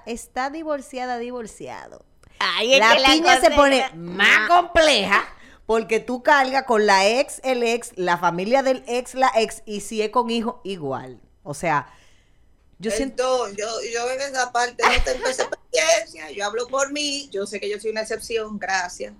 está 0.05 0.49
divorciada, 0.49 1.17
divorciado. 1.17 2.05
La 2.39 2.95
piña 3.05 3.39
se 3.39 3.51
pone 3.51 3.77
era- 3.77 3.91
más 3.95 4.47
compleja 4.49 5.23
porque 5.65 5.99
tú 5.99 6.21
cargas 6.21 6.63
con 6.65 6.85
la 6.85 7.07
ex, 7.07 7.41
el 7.43 7.63
ex, 7.63 7.91
la 7.95 8.17
familia 8.17 8.61
del 8.61 8.83
ex, 8.87 9.15
la 9.15 9.31
ex, 9.35 9.63
y 9.65 9.81
si 9.81 10.01
es 10.01 10.09
con 10.09 10.29
hijo, 10.29 10.61
igual. 10.63 11.19
O 11.43 11.53
sea, 11.53 11.87
yo 12.77 12.91
siento... 12.91 13.49
Yo, 13.49 13.65
yo 13.91 14.11
en 14.11 14.21
esa 14.21 14.51
parte 14.51 14.83
no 14.83 15.03
tengo 15.03 15.27
esa 15.27 15.43
experiencia, 15.43 16.29
yo 16.31 16.45
hablo 16.45 16.67
por 16.67 16.91
mí, 16.91 17.29
yo 17.31 17.47
sé 17.47 17.59
que 17.59 17.69
yo 17.69 17.79
soy 17.79 17.91
una 17.91 18.01
excepción, 18.01 18.59
gracias, 18.59 19.13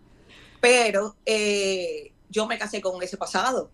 pero 0.60 1.16
eh, 1.26 2.12
yo 2.30 2.46
me 2.46 2.60
casé 2.60 2.82
con 2.82 3.02
ese 3.02 3.18
pasado, 3.18 3.72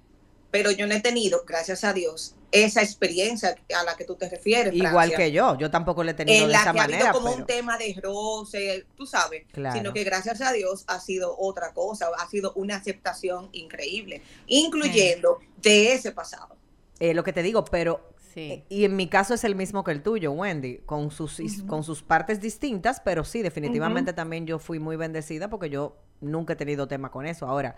pero 0.50 0.72
yo 0.72 0.88
no 0.88 0.94
he 0.94 1.02
tenido, 1.02 1.44
gracias 1.46 1.84
a 1.84 1.94
Dios, 1.94 2.36
esa 2.52 2.82
experiencia 2.82 3.56
a 3.80 3.84
la 3.84 3.96
que 3.96 4.04
tú 4.06 4.16
te 4.16 4.28
refieres. 4.30 4.74
Igual 4.74 4.92
Francia. 4.94 5.18
que 5.18 5.32
yo, 5.32 5.58
yo 5.58 5.72
tampoco 5.72 6.04
le 6.04 6.12
he 6.12 6.14
tenido 6.14 6.38
en 6.42 6.48
de 6.48 6.54
la 6.54 6.62
esa 6.62 6.74
que 6.74 6.80
ha 6.80 6.84
habido 6.84 7.12
como 7.14 7.28
pero- 7.30 7.38
un 7.38 7.46
tema 7.46 7.78
de 7.78 7.96
roce, 8.04 8.86
tú 8.98 9.06
sabes, 9.06 9.46
Claro. 9.52 9.76
sino 9.76 9.94
que 9.94 10.04
gracias 10.04 10.42
a 10.42 10.52
Dios 10.52 10.84
ha 10.88 11.00
sido 11.00 11.36
otra 11.40 11.74
cosa, 11.74 12.08
ha 12.20 12.28
sido 12.30 12.52
una 12.56 12.76
aceptación 12.76 13.50
increíble, 13.54 14.22
incluyendo 14.48 15.40
de 15.62 15.94
ese 15.94 16.12
pasado. 16.12 16.56
eh, 17.00 17.16
lo 17.16 17.24
que 17.24 17.34
te 17.34 17.42
digo, 17.42 17.66
pero 17.66 18.10
Sí. 18.34 18.64
Y 18.70 18.86
en 18.86 18.96
mi 18.96 19.10
caso 19.10 19.34
es 19.34 19.44
el 19.44 19.56
mismo 19.56 19.84
que 19.84 19.92
el 19.92 20.02
tuyo, 20.02 20.32
Wendy, 20.32 20.78
con 20.86 21.12
sus, 21.12 21.42
con 21.68 21.84
sus 21.84 22.02
partes 22.02 22.40
distintas, 22.40 23.02
pero 23.04 23.26
sí, 23.26 23.42
definitivamente 23.42 24.14
también 24.14 24.48
yo 24.48 24.58
fui 24.58 24.80
muy 24.80 24.96
bendecida 24.96 25.50
porque 25.50 25.70
yo 25.70 25.98
nunca 26.22 26.54
he 26.54 26.56
tenido 26.56 26.88
tema 26.88 27.12
con 27.12 27.26
eso. 27.26 27.46
Ahora, 27.46 27.76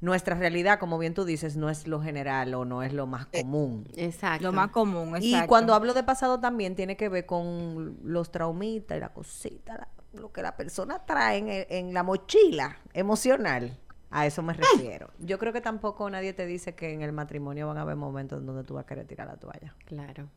nuestra 0.00 0.36
realidad, 0.36 0.78
como 0.78 0.96
bien 0.98 1.12
tú 1.14 1.24
dices, 1.24 1.56
no 1.56 1.70
es 1.70 1.86
lo 1.88 2.00
general 2.00 2.54
o 2.54 2.64
no 2.64 2.82
es 2.82 2.92
lo 2.92 3.06
más 3.06 3.26
común. 3.26 3.86
Exacto. 3.96 4.44
Lo 4.44 4.52
más 4.52 4.70
común, 4.70 5.16
Y 5.20 5.34
cuando 5.46 5.74
hablo 5.74 5.92
de 5.94 6.04
pasado 6.04 6.38
también 6.40 6.76
tiene 6.76 6.96
que 6.96 7.08
ver 7.08 7.26
con 7.26 7.98
los 8.04 8.30
traumitas 8.30 8.96
y 8.96 9.00
la 9.00 9.12
cosita, 9.12 9.74
la- 9.76 9.88
lo 10.20 10.32
que 10.32 10.40
la 10.42 10.56
persona 10.56 11.04
trae 11.04 11.38
en, 11.38 11.48
en 11.88 11.94
la 11.94 12.02
mochila 12.02 12.76
emocional. 12.94 13.76
A 14.10 14.24
eso 14.24 14.42
me 14.42 14.54
refiero. 14.54 15.10
Yo 15.18 15.38
creo 15.38 15.52
que 15.52 15.60
tampoco 15.60 16.08
nadie 16.08 16.32
te 16.32 16.46
dice 16.46 16.74
que 16.74 16.92
en 16.94 17.02
el 17.02 17.12
matrimonio 17.12 17.66
van 17.66 17.76
a 17.76 17.82
haber 17.82 17.96
momentos 17.96 18.40
en 18.40 18.46
donde 18.46 18.64
tú 18.64 18.74
vas 18.74 18.84
a 18.84 18.86
querer 18.86 19.06
tirar 19.06 19.26
la 19.26 19.36
toalla. 19.36 19.74
Claro. 19.84 20.28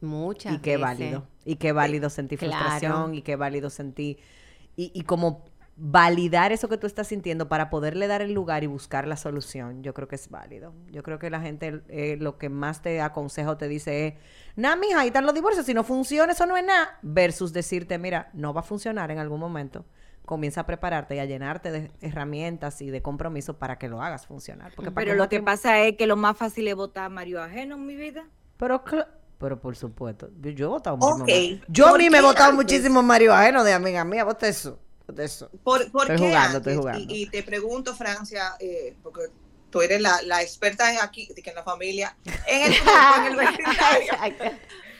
Muchas 0.00 0.54
Y 0.54 0.58
qué 0.60 0.76
veces. 0.76 0.80
válido. 0.82 1.26
Y 1.44 1.56
qué 1.56 1.72
válido 1.72 2.08
sentir 2.08 2.38
Claro. 2.38 2.56
frustración 2.56 3.14
y 3.14 3.22
qué 3.22 3.36
válido 3.36 3.68
sentir. 3.68 4.18
Y, 4.76 4.92
y 4.94 5.02
como 5.02 5.44
validar 5.80 6.50
eso 6.50 6.68
que 6.68 6.76
tú 6.76 6.88
estás 6.88 7.06
sintiendo 7.06 7.48
para 7.48 7.70
poderle 7.70 8.08
dar 8.08 8.20
el 8.20 8.32
lugar 8.32 8.64
y 8.64 8.66
buscar 8.66 9.06
la 9.06 9.16
solución, 9.16 9.82
yo 9.84 9.94
creo 9.94 10.08
que 10.08 10.16
es 10.16 10.28
válido. 10.28 10.74
Yo 10.90 11.04
creo 11.04 11.20
que 11.20 11.30
la 11.30 11.40
gente 11.40 11.82
eh, 11.88 12.16
lo 12.18 12.36
que 12.36 12.48
más 12.48 12.82
te 12.82 13.00
aconseja 13.00 13.50
o 13.50 13.56
te 13.56 13.68
dice 13.68 14.08
es, 14.08 14.14
nah, 14.56 14.74
mija, 14.74 15.00
ahí 15.00 15.06
están 15.08 15.24
los 15.24 15.34
divorcios, 15.34 15.64
si 15.66 15.74
no 15.74 15.84
funciona, 15.84 16.32
eso 16.32 16.46
no 16.46 16.56
es 16.56 16.64
nada. 16.64 16.98
Versus 17.02 17.52
decirte, 17.52 17.96
mira, 17.96 18.28
no 18.32 18.52
va 18.52 18.60
a 18.60 18.64
funcionar 18.64 19.12
en 19.12 19.18
algún 19.18 19.38
momento. 19.38 19.84
Comienza 20.26 20.62
a 20.62 20.66
prepararte 20.66 21.14
y 21.14 21.20
a 21.20 21.24
llenarte 21.24 21.70
de 21.70 21.90
herramientas 22.00 22.82
y 22.82 22.90
de 22.90 23.00
compromisos 23.00 23.56
para 23.56 23.78
que 23.78 23.88
lo 23.88 24.02
hagas 24.02 24.26
funcionar. 24.26 24.72
Porque 24.74 24.90
para 24.90 25.04
Pero 25.06 25.14
lo 25.16 25.28
que 25.28 25.40
pasa 25.40 25.80
es 25.80 25.96
que 25.96 26.06
lo 26.08 26.16
más 26.16 26.36
fácil 26.36 26.66
es 26.68 26.74
votar 26.74 27.04
a 27.04 27.08
Mario 27.08 27.40
Ajeno 27.42 27.76
en 27.76 27.86
mi 27.86 27.94
vida. 27.96 28.28
pero, 28.56 28.82
pero 29.38 29.60
por 29.60 29.76
supuesto, 29.76 30.28
yo 30.40 30.66
he 30.66 30.68
votado 30.68 30.96
muchísimo. 30.96 31.24
Ok. 31.24 31.30
Mario. 31.30 31.60
Yo 31.68 31.86
a 31.88 31.92
¿Por 31.92 31.98
mí 31.98 32.10
me 32.10 32.18
he 32.18 32.22
votado 32.22 32.50
antes? 32.50 32.56
muchísimo 32.56 33.02
Mario 33.02 33.32
Ajeno 33.32 33.64
de 33.64 33.72
amiga 33.72 34.04
mía, 34.04 34.24
voté 34.24 34.48
eso. 34.48 34.80
Eso. 35.16 35.50
¿Por, 35.64 35.90
por 35.90 36.02
Estoy 36.02 36.16
qué 36.16 36.28
jugando, 36.28 36.58
estoy 36.58 36.72
antes? 36.72 36.76
jugando. 36.76 37.14
Y, 37.14 37.22
y 37.22 37.26
te 37.26 37.42
pregunto, 37.42 37.94
Francia, 37.94 38.56
eh, 38.60 38.96
porque 39.02 39.22
tú 39.70 39.80
eres 39.82 40.00
la, 40.00 40.20
la 40.22 40.42
experta 40.42 40.92
en 40.92 40.98
aquí, 41.00 41.28
que 41.28 41.50
en 41.50 41.56
la 41.56 41.62
familia, 41.62 42.16
en 42.46 42.72
el 42.72 42.74
en 42.74 43.38
el 43.38 43.48
Exacto. 44.02 44.44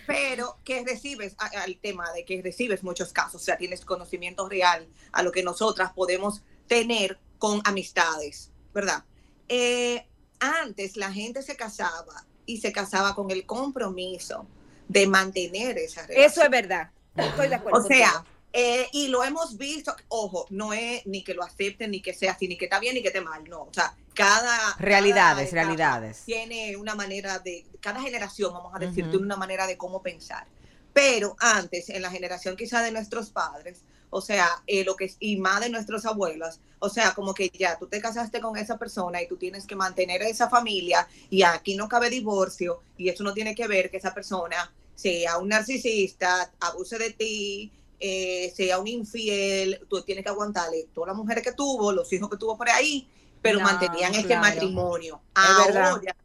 pero 0.06 0.58
que 0.64 0.84
recibes 0.84 1.34
al 1.38 1.76
tema 1.78 2.12
de 2.12 2.24
que 2.24 2.40
recibes 2.42 2.82
muchos 2.82 3.12
casos, 3.12 3.40
o 3.40 3.44
sea, 3.44 3.56
tienes 3.56 3.84
conocimiento 3.84 4.48
real 4.48 4.86
a 5.12 5.22
lo 5.22 5.32
que 5.32 5.42
nosotras 5.42 5.92
podemos 5.92 6.42
tener 6.66 7.18
con 7.38 7.60
amistades, 7.64 8.50
¿verdad? 8.74 9.04
Eh, 9.48 10.06
antes 10.40 10.96
la 10.96 11.12
gente 11.12 11.42
se 11.42 11.56
casaba 11.56 12.24
y 12.46 12.58
se 12.58 12.72
casaba 12.72 13.14
con 13.14 13.30
el 13.30 13.46
compromiso 13.46 14.46
de 14.88 15.06
mantener 15.06 15.78
esa 15.78 16.02
relación. 16.06 16.30
Eso 16.30 16.42
es 16.42 16.50
verdad. 16.50 16.90
Estoy 17.16 17.48
de 17.48 17.54
acuerdo. 17.56 17.78
O 17.78 17.82
sea. 17.82 18.24
Eh, 18.52 18.88
y 18.92 19.08
lo 19.08 19.22
hemos 19.24 19.56
visto, 19.58 19.94
ojo, 20.08 20.46
no 20.50 20.72
es 20.72 21.06
ni 21.06 21.22
que 21.22 21.34
lo 21.34 21.42
acepten, 21.42 21.90
ni 21.90 22.00
que 22.00 22.14
sea 22.14 22.32
así, 22.32 22.48
ni 22.48 22.56
que 22.56 22.64
está 22.64 22.78
bien, 22.78 22.94
ni 22.94 23.02
que 23.02 23.08
esté 23.08 23.20
mal, 23.20 23.44
no. 23.48 23.62
O 23.62 23.72
sea, 23.72 23.94
cada. 24.14 24.74
Realidades, 24.78 25.50
cada 25.50 25.62
realidades. 25.62 26.22
Tiene 26.24 26.76
una 26.76 26.94
manera 26.94 27.38
de. 27.38 27.66
Cada 27.80 28.00
generación, 28.00 28.52
vamos 28.52 28.74
a 28.74 28.78
decir, 28.78 29.04
tiene 29.10 29.24
una 29.24 29.36
manera 29.36 29.66
de 29.66 29.76
cómo 29.76 30.02
pensar. 30.02 30.46
Pero 30.92 31.36
antes, 31.38 31.90
en 31.90 32.02
la 32.02 32.10
generación 32.10 32.56
quizá 32.56 32.82
de 32.82 32.90
nuestros 32.90 33.30
padres, 33.30 33.82
o 34.10 34.20
sea, 34.20 34.48
eh, 34.66 34.84
lo 34.84 34.96
que 34.96 35.04
es, 35.04 35.16
y 35.20 35.36
más 35.36 35.60
de 35.60 35.68
nuestras 35.68 36.06
abuelas, 36.06 36.60
o 36.78 36.88
sea, 36.88 37.14
como 37.14 37.34
que 37.34 37.50
ya 37.50 37.78
tú 37.78 37.86
te 37.86 38.00
casaste 38.00 38.40
con 38.40 38.56
esa 38.56 38.78
persona 38.78 39.20
y 39.22 39.28
tú 39.28 39.36
tienes 39.36 39.66
que 39.66 39.76
mantener 39.76 40.22
a 40.22 40.28
esa 40.28 40.48
familia 40.48 41.06
y 41.28 41.42
aquí 41.42 41.76
no 41.76 41.88
cabe 41.88 42.08
divorcio 42.08 42.82
y 42.96 43.10
eso 43.10 43.22
no 43.22 43.34
tiene 43.34 43.54
que 43.54 43.68
ver 43.68 43.90
que 43.90 43.98
esa 43.98 44.14
persona 44.14 44.72
sea 44.94 45.38
un 45.38 45.48
narcisista, 45.48 46.50
abuse 46.58 46.98
de 46.98 47.10
ti, 47.10 47.70
eh, 48.00 48.52
sea 48.54 48.78
un 48.78 48.86
infiel, 48.86 49.80
tú 49.88 50.02
tienes 50.02 50.24
que 50.24 50.30
aguantarle 50.30 50.88
todas 50.94 51.08
las 51.08 51.16
mujeres 51.16 51.42
que 51.42 51.52
tuvo, 51.52 51.92
los 51.92 52.12
hijos 52.12 52.28
que 52.30 52.36
tuvo 52.36 52.56
por 52.56 52.68
ahí, 52.68 53.08
pero 53.42 53.58
No, 53.58 53.64
mantenían 53.64 54.14
este 54.14 54.28
claro. 54.28 54.42
matrimonio. 54.42 55.20
Es 55.36 55.66
verdad. 55.66 55.90
Ahora, 55.90 56.16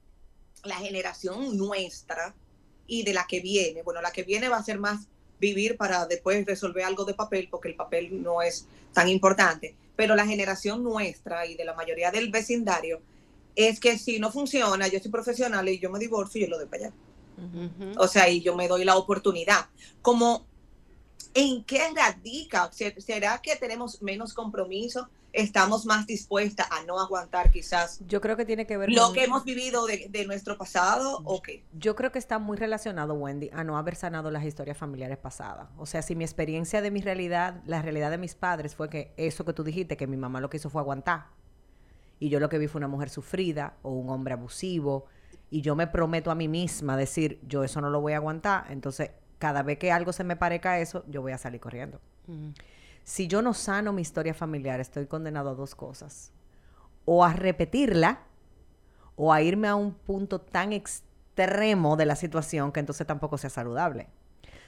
la 0.63 0.75
generación 0.75 1.57
nuestra 1.57 2.35
y 2.87 3.03
de 3.03 3.13
la 3.13 3.25
que 3.27 3.39
viene, 3.39 3.81
bueno, 3.83 4.01
la 4.01 4.11
que 4.11 4.23
viene 4.23 4.49
va 4.49 4.57
a 4.57 4.63
ser 4.63 4.79
más 4.79 5.07
vivir 5.39 5.77
para 5.77 6.05
después 6.05 6.45
resolver 6.45 6.85
algo 6.85 7.05
de 7.05 7.13
papel, 7.13 7.47
porque 7.49 7.69
el 7.69 7.75
papel 7.75 8.21
no 8.21 8.41
es 8.41 8.67
tan 8.93 9.09
importante, 9.09 9.75
pero 9.95 10.15
la 10.15 10.25
generación 10.25 10.83
nuestra 10.83 11.45
y 11.45 11.55
de 11.55 11.65
la 11.65 11.73
mayoría 11.73 12.11
del 12.11 12.29
vecindario 12.29 13.01
es 13.55 13.79
que 13.79 13.97
si 13.97 14.19
no 14.19 14.31
funciona, 14.31 14.87
yo 14.87 14.99
soy 14.99 15.11
profesional 15.11 15.67
y 15.69 15.79
yo 15.79 15.89
me 15.89 15.99
divorcio 15.99 16.39
y 16.39 16.45
yo 16.45 16.49
lo 16.49 16.57
doy 16.57 16.67
para 16.67 16.85
allá. 16.85 16.93
O 17.97 18.07
sea, 18.07 18.29
y 18.29 18.41
yo 18.41 18.55
me 18.55 18.67
doy 18.67 18.85
la 18.85 18.95
oportunidad. 18.95 19.67
Como, 20.01 20.45
¿en 21.33 21.63
qué 21.63 21.81
radica? 21.95 22.69
¿Se- 22.71 22.99
¿Será 23.01 23.39
que 23.41 23.55
tenemos 23.55 24.01
menos 24.01 24.33
compromiso? 24.33 25.09
¿Estamos 25.31 25.85
más 25.87 26.05
dispuestas 26.05 26.67
a 26.69 26.83
no 26.83 26.99
aguantar 26.99 27.49
quizás 27.49 27.99
Yo 28.07 28.21
creo 28.21 28.37
que 28.37 28.45
tiene 28.45 28.67
que 28.67 28.77
ver 28.77 28.91
lo 28.91 29.05
con- 29.05 29.13
que 29.15 29.23
hemos 29.23 29.43
vivido 29.43 29.87
de, 29.87 30.07
de 30.09 30.25
nuestro 30.27 30.57
pasado? 30.59 31.21
¿O 31.23 31.41
qué? 31.41 31.63
Yo 31.73 31.95
creo 31.95 32.11
que 32.11 32.19
está 32.19 32.37
muy 32.37 32.55
relacionado, 32.55 33.15
Wendy, 33.15 33.49
a 33.51 33.63
no 33.63 33.75
haber 33.77 33.95
sanado 33.95 34.29
las 34.29 34.43
historias 34.45 34.77
familiares 34.77 35.17
pasadas. 35.17 35.69
O 35.77 35.87
sea, 35.87 36.03
si 36.03 36.15
mi 36.15 36.23
experiencia 36.23 36.81
de 36.83 36.91
mi 36.91 37.01
realidad, 37.01 37.61
la 37.65 37.81
realidad 37.81 38.11
de 38.11 38.19
mis 38.19 38.35
padres 38.35 38.75
fue 38.75 38.89
que 38.89 39.11
eso 39.17 39.43
que 39.43 39.53
tú 39.53 39.63
dijiste, 39.63 39.97
que 39.97 40.05
mi 40.05 40.17
mamá 40.17 40.39
lo 40.39 40.51
que 40.51 40.57
hizo 40.57 40.69
fue 40.69 40.81
aguantar. 40.81 41.25
Y 42.19 42.29
yo 42.29 42.39
lo 42.39 42.47
que 42.47 42.59
vi 42.59 42.67
fue 42.67 42.77
una 42.79 42.87
mujer 42.87 43.09
sufrida 43.09 43.77
o 43.81 43.89
un 43.91 44.09
hombre 44.11 44.35
abusivo. 44.35 45.05
Y 45.49 45.61
yo 45.61 45.75
me 45.75 45.87
prometo 45.87 46.29
a 46.29 46.35
mí 46.35 46.47
misma 46.47 46.95
decir, 46.95 47.39
yo 47.47 47.63
eso 47.63 47.81
no 47.81 47.89
lo 47.89 48.01
voy 48.01 48.13
a 48.13 48.17
aguantar. 48.17 48.67
Entonces, 48.69 49.09
cada 49.43 49.61
vez 49.61 49.77
que 49.77 49.91
algo 49.91 50.13
se 50.13 50.23
me 50.23 50.37
parezca 50.37 50.71
a 50.71 50.79
eso, 50.79 51.03
yo 51.05 51.21
voy 51.21 51.33
a 51.33 51.37
salir 51.37 51.59
corriendo. 51.59 51.99
Ujú. 52.29 52.53
Si 53.03 53.27
yo 53.27 53.41
no 53.41 53.53
sano 53.53 53.91
mi 53.91 54.01
historia 54.01 54.33
familiar, 54.33 54.79
estoy 54.79 55.05
condenado 55.05 55.49
a 55.49 55.53
dos 55.53 55.75
cosas. 55.75 56.31
O 57.03 57.25
a 57.25 57.33
repetirla, 57.33 58.19
o 59.17 59.33
a 59.33 59.41
irme 59.41 59.67
a 59.67 59.75
un 59.75 59.95
punto 59.95 60.39
tan 60.39 60.71
extremo 60.71 61.97
de 61.97 62.05
la 62.05 62.15
situación 62.15 62.71
que 62.71 62.79
entonces 62.79 63.05
tampoco 63.05 63.37
sea 63.37 63.49
saludable. 63.49 64.07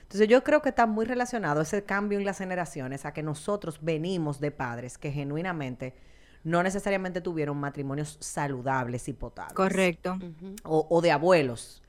Entonces 0.01 0.27
yo 0.27 0.43
creo 0.43 0.61
que 0.61 0.67
está 0.67 0.87
muy 0.87 1.05
relacionado 1.05 1.61
ese 1.61 1.85
cambio 1.85 2.19
en 2.19 2.25
las 2.25 2.39
generaciones 2.39 3.05
a 3.05 3.13
que 3.13 3.23
nosotros 3.23 3.79
venimos 3.81 4.41
de 4.41 4.51
padres 4.51 4.97
que 4.97 5.09
genuinamente 5.09 5.95
no 6.43 6.61
necesariamente 6.63 7.21
tuvieron 7.21 7.55
matrimonios 7.57 8.17
saludables 8.19 9.07
y 9.07 9.13
potables 9.13 9.55
Correcto. 9.55 10.19
O, 10.65 10.85
o 10.89 10.99
de 10.99 11.13
abuelos. 11.13 11.81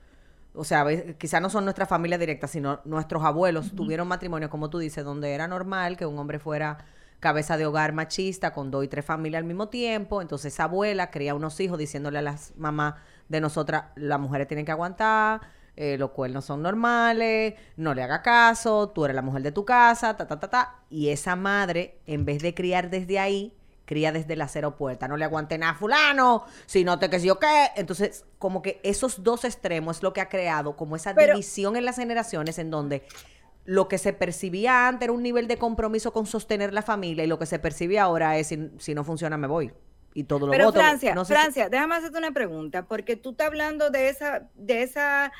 O 0.57 0.64
sea, 0.64 0.85
ve- 0.85 1.16
quizá 1.19 1.40
no 1.40 1.51
son 1.51 1.64
nuestra 1.64 1.87
familia 1.87 2.19
directa, 2.19 2.47
sino 2.49 2.81
nuestros 2.85 3.25
abuelos 3.25 3.73
tuvieron 3.75 4.09
matrimonio, 4.09 4.51
como 4.51 4.71
tú 4.71 4.79
dices, 4.79 5.05
donde 5.05 5.33
era 5.35 5.47
normal 5.49 5.97
que 5.97 6.07
un 6.07 6.19
hombre 6.19 6.38
fuera 6.38 6.79
cabeza 7.21 7.57
de 7.57 7.66
hogar 7.66 7.92
machista 7.92 8.53
con 8.53 8.71
dos 8.71 8.85
y 8.85 8.88
tres 8.88 9.05
familias 9.05 9.40
al 9.40 9.47
mismo 9.47 9.69
tiempo. 9.69 10.23
Entonces 10.23 10.53
esa 10.55 10.64
abuela 10.64 11.11
cría 11.11 11.35
unos 11.35 11.59
hijos 11.61 11.79
diciéndole 11.79 12.19
a 12.19 12.23
las 12.23 12.53
mamás 12.57 12.95
de 13.29 13.40
nosotras, 13.40 13.85
las 13.97 14.21
mujeres 14.21 14.47
tienen 14.49 14.64
que 14.66 14.73
aguantar, 14.73 15.40
eh, 15.77 15.97
los 15.99 16.11
cuernos 16.11 16.45
son 16.45 16.62
normales, 16.62 17.55
no 17.77 17.95
le 17.95 18.03
haga 18.03 18.23
caso, 18.23 18.88
tú 18.90 19.05
eres 19.05 19.14
la 19.14 19.23
mujer 19.23 19.42
de 19.42 19.53
tu 19.53 19.64
casa, 19.64 20.16
ta, 20.16 20.27
ta, 20.27 20.38
ta, 20.40 20.49
ta. 20.49 20.75
Y 20.90 21.09
esa 21.09 21.37
madre, 21.37 21.99
en 22.07 22.25
vez 22.25 22.40
de 22.42 22.55
criar 22.55 22.88
desde 22.90 23.19
ahí, 23.19 23.53
cría 23.87 24.12
desde 24.12 24.37
la 24.37 24.46
cero 24.49 24.77
puerta. 24.77 25.09
No 25.09 25.16
le 25.16 25.25
aguante 25.25 25.57
nada 25.57 25.72
a 25.72 25.77
fulano, 25.77 26.44
si 26.66 26.85
no 26.85 26.99
te 26.99 27.09
que 27.09 27.18
si 27.18 27.29
yo 27.29 27.38
qué. 27.38 27.70
Entonces, 27.77 28.27
como 28.38 28.61
que 28.61 28.81
esos 28.83 29.22
dos 29.22 29.44
extremos 29.46 29.96
es 29.99 30.03
lo 30.03 30.12
que 30.12 30.20
ha 30.20 30.29
creado 30.29 30.77
como 30.77 30.96
esa 30.96 31.14
Pero- 31.14 31.33
división 31.35 31.77
en 31.77 31.87
las 31.87 31.96
generaciones 31.96 32.59
en 32.59 32.70
donde 32.70 33.05
lo 33.64 33.88
que 33.88 33.99
se 33.99 34.12
percibía 34.12 34.87
antes 34.87 35.07
era 35.07 35.12
un 35.12 35.22
nivel 35.22 35.49
de 35.49 35.57
compromiso 35.57 36.12
con 36.12 36.27
sostener 36.27 36.72
la 36.75 36.83
familia 36.83 37.25
y 37.25 37.27
lo 37.27 37.38
que 37.38 37.46
se 37.46 37.59
percibe 37.59 37.99
ahora 37.99 38.37
es 38.38 38.49
si, 38.49 38.70
si 38.79 38.94
no 38.94 39.03
funciona 39.03 39.37
me 39.38 39.46
voy. 39.46 39.72
Y 40.14 40.25
todo 40.25 40.46
lo 40.46 40.53
Pero 40.53 40.66
voto. 40.66 40.79
Francia, 40.81 41.14
No 41.14 41.25
sé 41.25 41.35
si- 41.35 41.40
Francia, 41.40 41.68
déjame 41.68 41.94
hacerte 41.96 42.16
una 42.18 42.33
pregunta, 42.33 42.87
porque 42.87 43.16
tú 43.16 43.31
estás 43.31 43.49
hablando 43.49 43.90
de 43.90 44.09
esa, 44.09 44.49
de 44.55 44.83
esa 44.83 45.31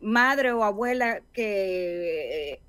madre 0.00 0.52
o 0.52 0.64
abuela 0.64 1.20
que 1.32 2.52
eh, 2.54 2.60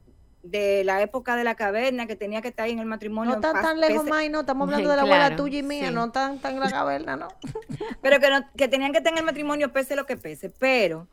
de 0.45 0.83
la 0.83 1.01
época 1.01 1.35
de 1.35 1.43
la 1.43 1.55
caverna 1.55 2.05
que 2.07 2.15
tenía 2.15 2.41
que 2.41 2.49
estar 2.49 2.65
ahí 2.65 2.71
en 2.71 2.79
el 2.79 2.85
matrimonio. 2.85 3.35
no 3.35 3.41
tan 3.41 3.55
pas- 3.55 3.61
tan 3.61 3.79
lejos 3.79 4.05
más, 4.05 4.29
no, 4.29 4.41
estamos 4.41 4.67
hablando 4.67 4.89
de 4.89 4.95
la 4.95 5.01
abuela 5.01 5.35
tuya 5.35 5.59
y 5.59 5.63
mía, 5.63 5.87
sí. 5.89 5.93
no 5.93 6.11
tan 6.11 6.39
tan 6.39 6.53
en 6.55 6.59
la 6.59 6.69
caverna, 6.71 7.15
no. 7.15 7.27
Pero 8.01 8.19
que, 8.19 8.29
no- 8.29 8.47
que 8.55 8.67
tenían 8.67 8.91
que 8.91 8.99
estar 8.99 9.11
en 9.13 9.19
el 9.19 9.25
matrimonio 9.25 9.71
pese 9.73 9.95
lo 9.95 10.05
que 10.05 10.17
pese. 10.17 10.49
Pero 10.49 11.07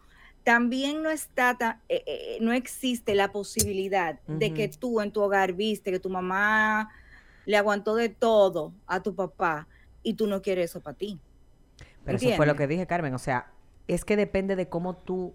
también 0.45 1.03
no 1.03 1.11
está 1.11 1.57
ta- 1.57 1.81
eh, 1.89 2.03
eh, 2.07 2.39
no 2.41 2.53
existe 2.53 3.15
la 3.15 3.33
posibilidad 3.33 4.19
de 4.27 4.53
que 4.55 4.69
tú 4.69 5.01
en 5.01 5.13
tu 5.13 5.21
hogar 5.23 5.53
viste 5.53 5.91
que 5.91 6.01
tu 6.01 6.11
mamá 6.11 6.91
le 7.47 7.57
aguantó 7.57 7.95
de 7.95 8.09
todo 8.09 8.73
a 8.87 9.03
tu 9.03 9.15
papá 9.15 9.67
y 10.03 10.15
tú 10.15 10.27
no 10.27 10.43
quieres 10.43 10.71
eso 10.71 10.81
para 10.81 10.97
ti. 10.97 11.19
Pero 12.05 12.19
eso 12.19 12.31
fue 12.37 12.47
lo 12.47 12.57
que 12.57 12.67
dije, 12.67 12.87
Carmen. 12.87 13.15
O 13.15 13.19
sea, 13.19 13.47
es 13.89 14.05
que 14.05 14.17
depende 14.17 14.57
de 14.57 14.69
cómo 14.69 14.95
tú 14.97 15.33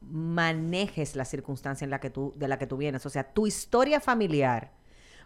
manejes 0.00 1.16
la 1.16 1.24
circunstancia 1.24 1.84
en 1.84 1.90
la 1.90 2.00
que 2.00 2.10
tú, 2.10 2.32
de 2.36 2.48
la 2.48 2.58
que 2.58 2.66
tú 2.66 2.76
vienes. 2.76 3.04
O 3.06 3.10
sea, 3.10 3.32
tu 3.32 3.46
historia 3.46 4.00
familiar 4.00 4.72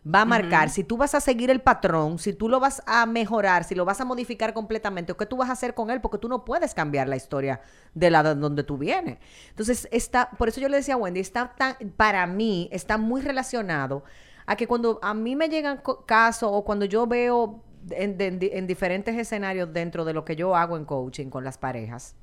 va 0.05 0.23
a 0.23 0.25
marcar 0.25 0.69
si 0.69 0.83
tú 0.83 0.97
vas 0.97 1.15
a 1.15 1.21
seguir 1.21 1.51
el 1.51 1.61
patrón, 1.61 2.19
si 2.19 2.33
tú 2.33 2.49
lo 2.49 2.59
vas 2.59 2.83
a 2.87 3.07
mejorar, 3.07 3.65
si 3.65 3.75
lo 3.75 3.85
vas 3.85 4.01
a 4.01 4.05
modificar 4.05 4.53
completamente, 4.53 5.13
o 5.13 5.17
qué 5.17 5.27
tú 5.27 5.37
vas 5.37 5.49
a 5.49 5.53
hacer 5.53 5.75
con 5.75 5.91
él, 5.91 6.01
porque 6.01 6.19
tú 6.19 6.29
no 6.29 6.45
puedes 6.45 6.75
cambiar 6.75 7.09
la 7.09 7.17
historia 7.17 7.61
de 7.95 8.11
la 8.11 8.23
de 8.23 8.35
donde 8.35 8.65
tú 8.65 8.79
vienes. 8.79 9.19
Entonces, 9.51 9.89
está, 9.93 10.31
por 10.31 10.49
eso 10.49 10.61
yo 10.61 10.69
le 10.69 10.79
decía 10.79 10.95
a 10.95 10.97
Wendy, 10.97 11.21
está 11.21 11.55
tan, 11.57 11.77
para 11.97 12.27
mí, 12.27 12.69
está 12.73 12.99
muy 12.99 13.21
relacionado 13.21 14.03
a 14.47 14.57
que 14.57 14.67
cuando 14.67 14.99
a 15.03 15.15
mí 15.15 15.37
me 15.37 15.49
llegan 15.49 15.81
casos 16.07 16.51
o 16.53 16.65
cuando 16.65 16.85
yo 16.85 17.07
veo 17.07 17.63
en 17.91 18.67
diferentes 18.67 19.17
escenarios 19.17 19.73
dentro 19.73 20.05
de 20.05 20.13
lo 20.13 20.25
que 20.25 20.37
yo 20.37 20.57
hago 20.57 20.77
en 20.77 20.85
coaching 20.85 21.31
con 21.31 21.45
las 21.45 21.59
parejas. 21.59 22.17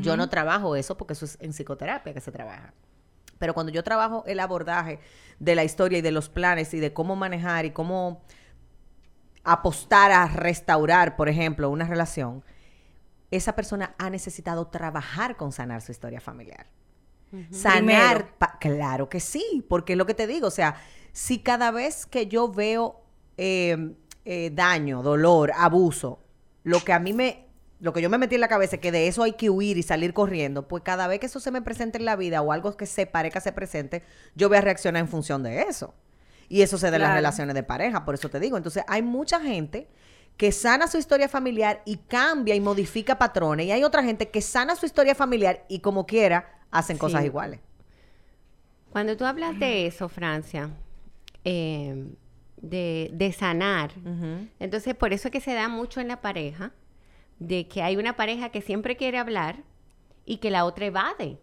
Yo 0.00 0.16
no 0.16 0.28
trabajo 0.28 0.76
eso 0.76 0.96
porque 0.96 1.12
eso 1.12 1.26
es 1.26 1.36
en 1.40 1.52
psicoterapia 1.52 2.14
que 2.14 2.20
se 2.20 2.32
trabaja. 2.32 2.72
Pero 3.38 3.52
cuando 3.52 3.72
yo 3.72 3.82
trabajo 3.82 4.24
el 4.26 4.40
abordaje 4.40 5.00
de 5.38 5.54
la 5.54 5.64
historia 5.64 5.98
y 5.98 6.02
de 6.02 6.10
los 6.10 6.28
planes 6.28 6.72
y 6.72 6.80
de 6.80 6.92
cómo 6.92 7.16
manejar 7.16 7.66
y 7.66 7.72
cómo 7.72 8.22
apostar 9.42 10.12
a 10.12 10.26
restaurar, 10.26 11.16
por 11.16 11.28
ejemplo, 11.28 11.68
una 11.68 11.86
relación, 11.86 12.42
esa 13.30 13.54
persona 13.54 13.94
ha 13.98 14.10
necesitado 14.10 14.68
trabajar 14.68 15.36
con 15.36 15.52
sanar 15.52 15.82
su 15.82 15.92
historia 15.92 16.20
familiar. 16.20 16.66
Sanar, 17.50 18.36
claro 18.60 19.08
que 19.08 19.18
sí, 19.18 19.64
porque 19.68 19.94
es 19.94 19.98
lo 19.98 20.06
que 20.06 20.14
te 20.14 20.28
digo, 20.28 20.46
o 20.46 20.52
sea, 20.52 20.76
si 21.12 21.40
cada 21.40 21.72
vez 21.72 22.06
que 22.06 22.28
yo 22.28 22.48
veo 22.48 23.02
eh, 23.36 23.96
eh, 24.24 24.50
daño, 24.54 25.02
dolor, 25.02 25.50
abuso, 25.56 26.20
lo 26.62 26.78
que 26.80 26.92
a 26.92 27.00
mí 27.00 27.12
me, 27.12 27.43
lo 27.84 27.92
que 27.92 28.00
yo 28.00 28.08
me 28.08 28.16
metí 28.16 28.36
en 28.36 28.40
la 28.40 28.48
cabeza 28.48 28.76
es 28.76 28.80
que 28.80 28.90
de 28.90 29.08
eso 29.08 29.22
hay 29.22 29.32
que 29.32 29.50
huir 29.50 29.76
y 29.76 29.82
salir 29.82 30.14
corriendo, 30.14 30.66
pues 30.66 30.82
cada 30.82 31.06
vez 31.06 31.20
que 31.20 31.26
eso 31.26 31.38
se 31.38 31.50
me 31.50 31.60
presente 31.60 31.98
en 31.98 32.06
la 32.06 32.16
vida 32.16 32.40
o 32.40 32.50
algo 32.50 32.74
que 32.78 32.86
se 32.86 33.04
parezca 33.04 33.42
se 33.42 33.52
presente, 33.52 34.02
yo 34.34 34.48
voy 34.48 34.56
a 34.56 34.62
reaccionar 34.62 35.00
en 35.00 35.08
función 35.08 35.42
de 35.42 35.60
eso. 35.64 35.92
Y 36.48 36.62
eso 36.62 36.78
se 36.78 36.90
da 36.90 36.96
en 36.96 37.02
las 37.02 37.12
relaciones 37.12 37.54
de 37.54 37.62
pareja, 37.62 38.06
por 38.06 38.14
eso 38.14 38.30
te 38.30 38.40
digo. 38.40 38.56
Entonces, 38.56 38.84
hay 38.88 39.02
mucha 39.02 39.38
gente 39.38 39.86
que 40.38 40.50
sana 40.50 40.86
su 40.86 40.96
historia 40.96 41.28
familiar 41.28 41.82
y 41.84 41.98
cambia 41.98 42.54
y 42.54 42.60
modifica 42.60 43.18
patrones. 43.18 43.66
Y 43.66 43.72
hay 43.72 43.84
otra 43.84 44.02
gente 44.02 44.30
que 44.30 44.40
sana 44.40 44.76
su 44.76 44.86
historia 44.86 45.14
familiar 45.14 45.66
y 45.68 45.80
como 45.80 46.06
quiera 46.06 46.60
hacen 46.70 46.96
cosas 46.96 47.22
iguales. 47.22 47.60
Cuando 48.88 49.14
tú 49.14 49.26
hablas 49.26 49.58
de 49.58 49.86
eso, 49.86 50.08
Francia, 50.08 50.70
eh, 51.44 52.06
de, 52.56 53.10
de 53.12 53.32
sanar, 53.34 53.90
entonces 54.58 54.94
por 54.94 55.12
eso 55.12 55.28
es 55.28 55.32
que 55.32 55.42
se 55.42 55.52
da 55.52 55.68
mucho 55.68 56.00
en 56.00 56.08
la 56.08 56.22
pareja, 56.22 56.72
de 57.38 57.66
que 57.68 57.82
hay 57.82 57.96
una 57.96 58.16
pareja 58.16 58.48
que 58.50 58.62
siempre 58.62 58.96
quiere 58.96 59.18
hablar 59.18 59.62
y 60.24 60.38
que 60.38 60.50
la 60.50 60.64
otra 60.64 60.86
evade. 60.86 61.38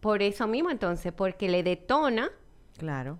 Por 0.00 0.22
eso 0.22 0.46
mismo, 0.46 0.70
entonces, 0.70 1.12
porque 1.12 1.48
le 1.48 1.62
detona 1.62 2.30
Claro. 2.78 3.18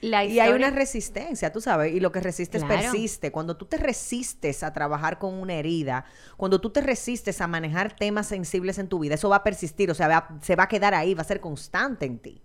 la 0.00 0.24
Y 0.24 0.40
hay 0.40 0.52
una 0.52 0.70
resistencia, 0.70 1.52
tú 1.52 1.60
sabes, 1.60 1.92
y 1.94 2.00
lo 2.00 2.10
que 2.10 2.20
resistes 2.20 2.64
Claro. 2.64 2.80
persiste. 2.80 3.30
Cuando 3.30 3.56
tú 3.56 3.66
te 3.66 3.76
resistes 3.76 4.62
a 4.62 4.72
trabajar 4.72 5.18
con 5.18 5.34
una 5.34 5.54
herida, 5.54 6.04
cuando 6.36 6.60
tú 6.60 6.70
te 6.70 6.80
resistes 6.80 7.40
a 7.40 7.46
manejar 7.46 7.94
temas 7.94 8.26
sensibles 8.26 8.78
en 8.78 8.88
tu 8.88 8.98
vida, 8.98 9.14
eso 9.14 9.28
va 9.28 9.36
a 9.36 9.44
persistir, 9.44 9.90
o 9.90 9.94
sea, 9.94 10.08
va- 10.08 10.38
se 10.40 10.56
va 10.56 10.64
a 10.64 10.68
quedar 10.68 10.94
ahí, 10.94 11.14
va 11.14 11.20
a 11.22 11.24
ser 11.24 11.40
constante 11.40 12.06
en 12.06 12.18
ti. 12.18 12.42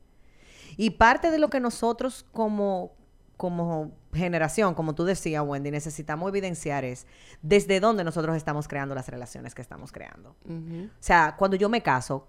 Y 0.77 0.91
parte 0.91 1.31
de 1.31 1.39
lo 1.39 1.49
que 1.49 1.59
nosotros 1.59 2.25
como, 2.31 2.95
como 3.37 3.91
generación, 4.13 4.73
como 4.75 4.93
tú 4.95 5.03
decías, 5.05 5.43
Wendy, 5.45 5.71
necesitamos 5.71 6.29
evidenciar 6.29 6.85
es 6.85 7.07
desde 7.41 7.79
dónde 7.79 8.03
nosotros 8.03 8.35
estamos 8.37 8.67
creando 8.67 8.93
las 8.95 9.07
relaciones 9.09 9.55
que 9.55 9.61
estamos 9.61 9.91
creando. 9.91 10.35
O 10.85 10.89
sea, 10.99 11.35
cuando 11.37 11.57
yo 11.57 11.67
me 11.69 11.81
caso, 11.81 12.27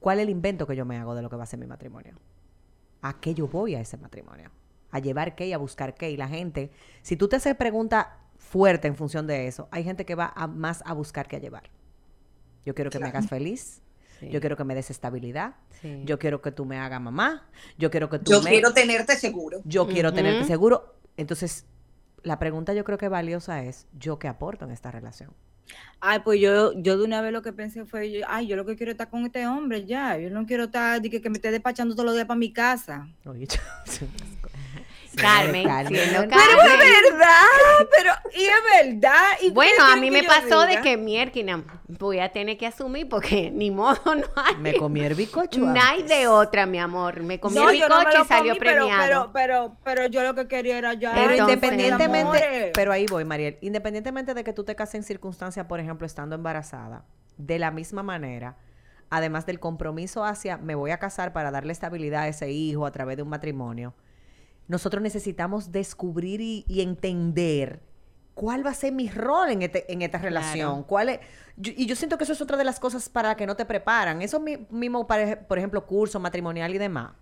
¿cuál 0.00 0.18
es 0.18 0.24
el 0.24 0.30
invento 0.30 0.66
que 0.66 0.74
yo 0.76 0.84
me 0.84 0.96
hago 0.98 1.14
de 1.14 1.22
lo 1.22 1.30
que 1.30 1.36
va 1.36 1.44
a 1.44 1.46
ser 1.46 1.58
mi 1.60 1.66
matrimonio? 1.66 2.14
¿A 3.02 3.20
qué 3.20 3.34
yo 3.34 3.46
voy 3.46 3.74
a 3.74 3.80
ese 3.80 3.96
matrimonio? 3.98 4.50
¿A 4.90 4.98
llevar 4.98 5.34
qué 5.34 5.46
y 5.46 5.52
a 5.52 5.58
buscar 5.58 5.94
qué? 5.94 6.10
Y 6.10 6.16
la 6.16 6.28
gente, 6.28 6.70
si 7.02 7.16
tú 7.16 7.28
te 7.28 7.36
haces 7.36 7.54
pregunta 7.54 8.18
fuerte 8.38 8.88
en 8.88 8.96
función 8.96 9.26
de 9.26 9.46
eso, 9.46 9.68
hay 9.70 9.84
gente 9.84 10.04
que 10.06 10.14
va 10.14 10.32
a- 10.34 10.46
más 10.46 10.82
a 10.86 10.94
buscar 10.94 11.28
que 11.28 11.36
a 11.36 11.38
llevar. 11.38 11.64
Yo 12.64 12.74
quiero 12.74 12.90
que 12.90 12.98
me 12.98 13.08
hagas 13.08 13.28
feliz. 13.28 13.82
Sí. 14.20 14.28
Yo 14.30 14.40
quiero 14.40 14.56
que 14.56 14.64
me 14.64 14.74
des 14.74 14.90
estabilidad. 14.90 15.54
Sí. 15.80 16.02
Yo 16.04 16.18
quiero 16.18 16.40
que 16.40 16.52
tú 16.52 16.64
me 16.64 16.78
hagas 16.78 17.00
mamá. 17.00 17.48
Yo 17.78 17.90
quiero 17.90 18.08
que 18.08 18.18
tú 18.18 18.30
Yo 18.30 18.42
me... 18.42 18.50
quiero 18.50 18.72
tenerte 18.72 19.16
seguro. 19.16 19.60
Yo 19.64 19.86
quiero 19.86 20.12
tenerte 20.12 20.44
seguro. 20.44 20.94
Entonces, 21.16 21.66
la 22.22 22.38
pregunta 22.38 22.74
yo 22.74 22.84
creo 22.84 22.98
que 22.98 23.08
valiosa 23.08 23.64
es, 23.64 23.86
¿yo 23.98 24.18
qué 24.18 24.28
aporto 24.28 24.64
en 24.64 24.70
esta 24.70 24.90
relación? 24.90 25.32
Ay, 26.00 26.20
pues 26.20 26.40
yo, 26.40 26.72
yo 26.74 26.98
de 26.98 27.04
una 27.04 27.20
vez 27.22 27.32
lo 27.32 27.42
que 27.42 27.52
pensé 27.52 27.84
fue, 27.84 28.10
yo, 28.10 28.26
ay, 28.28 28.46
yo 28.46 28.56
lo 28.56 28.66
que 28.66 28.76
quiero 28.76 28.90
es 28.90 28.94
estar 28.94 29.08
con 29.08 29.24
este 29.24 29.46
hombre 29.46 29.86
ya. 29.86 30.18
Yo 30.18 30.30
no 30.30 30.46
quiero 30.46 30.64
estar, 30.64 31.00
que, 31.00 31.20
que 31.20 31.30
me 31.30 31.36
esté 31.36 31.50
despachando 31.50 31.94
todos 31.94 32.06
los 32.06 32.14
días 32.14 32.26
para 32.26 32.38
mi 32.38 32.52
casa. 32.52 33.08
Oye, 33.24 33.46
Carmen, 35.22 35.62
Pero 35.62 36.28
Carmen. 36.28 36.78
verdad, 36.78 37.88
pero, 37.96 38.12
y 38.34 38.44
es 38.44 38.84
verdad. 38.84 39.22
¿Y 39.42 39.50
Bueno, 39.50 39.84
a 39.84 39.96
mí 39.96 40.10
me 40.10 40.22
yo 40.22 40.28
pasó 40.28 40.66
de 40.66 40.80
que 40.80 40.96
mierda, 40.96 41.62
voy 41.88 42.18
a 42.20 42.30
tener 42.32 42.56
que 42.56 42.66
asumir 42.66 43.08
porque 43.08 43.50
ni 43.54 43.70
modo 43.70 43.98
no 44.14 44.26
hay. 44.36 44.56
Me 44.56 44.74
comí 44.76 45.00
el 45.00 45.14
bicocho. 45.14 45.60
No 45.74 45.80
hay 45.80 46.02
de 46.02 46.26
otra, 46.28 46.66
mi 46.66 46.78
amor. 46.78 47.22
Me 47.22 47.40
comí 47.40 47.54
No, 47.56 47.70
el 47.70 47.78
yo 47.78 47.88
no 47.88 48.00
y 48.02 48.04
salió 48.26 48.54
comí, 48.54 48.58
pero- 48.60 48.86
premiado. 48.86 49.30
Pero, 49.32 49.32
pero, 49.32 49.76
pero, 49.84 50.06
yo 50.06 50.22
lo 50.22 50.34
que 50.34 50.46
quería 50.48 50.78
era 50.78 50.94
ya. 50.94 51.12
Pero 51.14 51.30
Entonces, 51.32 51.54
independientemente, 51.56 52.70
pero 52.74 52.92
ahí 52.92 53.06
voy, 53.06 53.24
Mariel, 53.24 53.58
independientemente 53.60 54.34
de 54.34 54.44
que 54.44 54.52
tú 54.52 54.64
te 54.64 54.74
cases 54.74 54.96
en 54.96 55.02
circunstancias, 55.04 55.66
por 55.66 55.80
ejemplo, 55.80 56.06
estando 56.06 56.34
embarazada, 56.34 57.04
de 57.36 57.58
la 57.58 57.70
misma 57.70 58.02
manera, 58.02 58.56
además 59.10 59.46
del 59.46 59.60
compromiso 59.60 60.24
hacia 60.24 60.56
me 60.56 60.74
voy 60.74 60.90
a 60.90 60.98
casar 60.98 61.32
para 61.32 61.50
darle 61.50 61.72
estabilidad 61.72 62.22
a 62.22 62.28
ese 62.28 62.50
hijo 62.50 62.86
a 62.86 62.90
través 62.92 63.16
de 63.16 63.22
un 63.22 63.28
matrimonio, 63.28 63.94
nosotros 64.68 65.02
necesitamos 65.02 65.72
descubrir 65.72 66.40
y, 66.40 66.64
y 66.68 66.80
entender 66.80 67.80
cuál 68.34 68.66
va 68.66 68.70
a 68.70 68.74
ser 68.74 68.92
mi 68.92 69.08
rol 69.08 69.50
en, 69.50 69.62
este- 69.62 69.92
en 69.92 70.02
esta 70.02 70.18
relación. 70.18 70.82
¿Cuál 70.84 71.08
es? 71.10 71.20
Yo- 71.56 71.72
y 71.76 71.86
yo 71.86 71.94
siento 71.96 72.18
que 72.18 72.24
eso 72.24 72.32
es 72.32 72.40
otra 72.40 72.56
de 72.56 72.64
las 72.64 72.80
cosas 72.80 73.08
para 73.08 73.28
las 73.28 73.36
que 73.36 73.46
no 73.46 73.54
te 73.56 73.64
preparan. 73.64 74.22
Eso 74.22 74.40
mi- 74.40 74.66
mismo, 74.70 75.06
por 75.06 75.58
ejemplo, 75.58 75.86
curso 75.86 76.18
matrimonial 76.18 76.74
y 76.74 76.78
demás. 76.78 77.12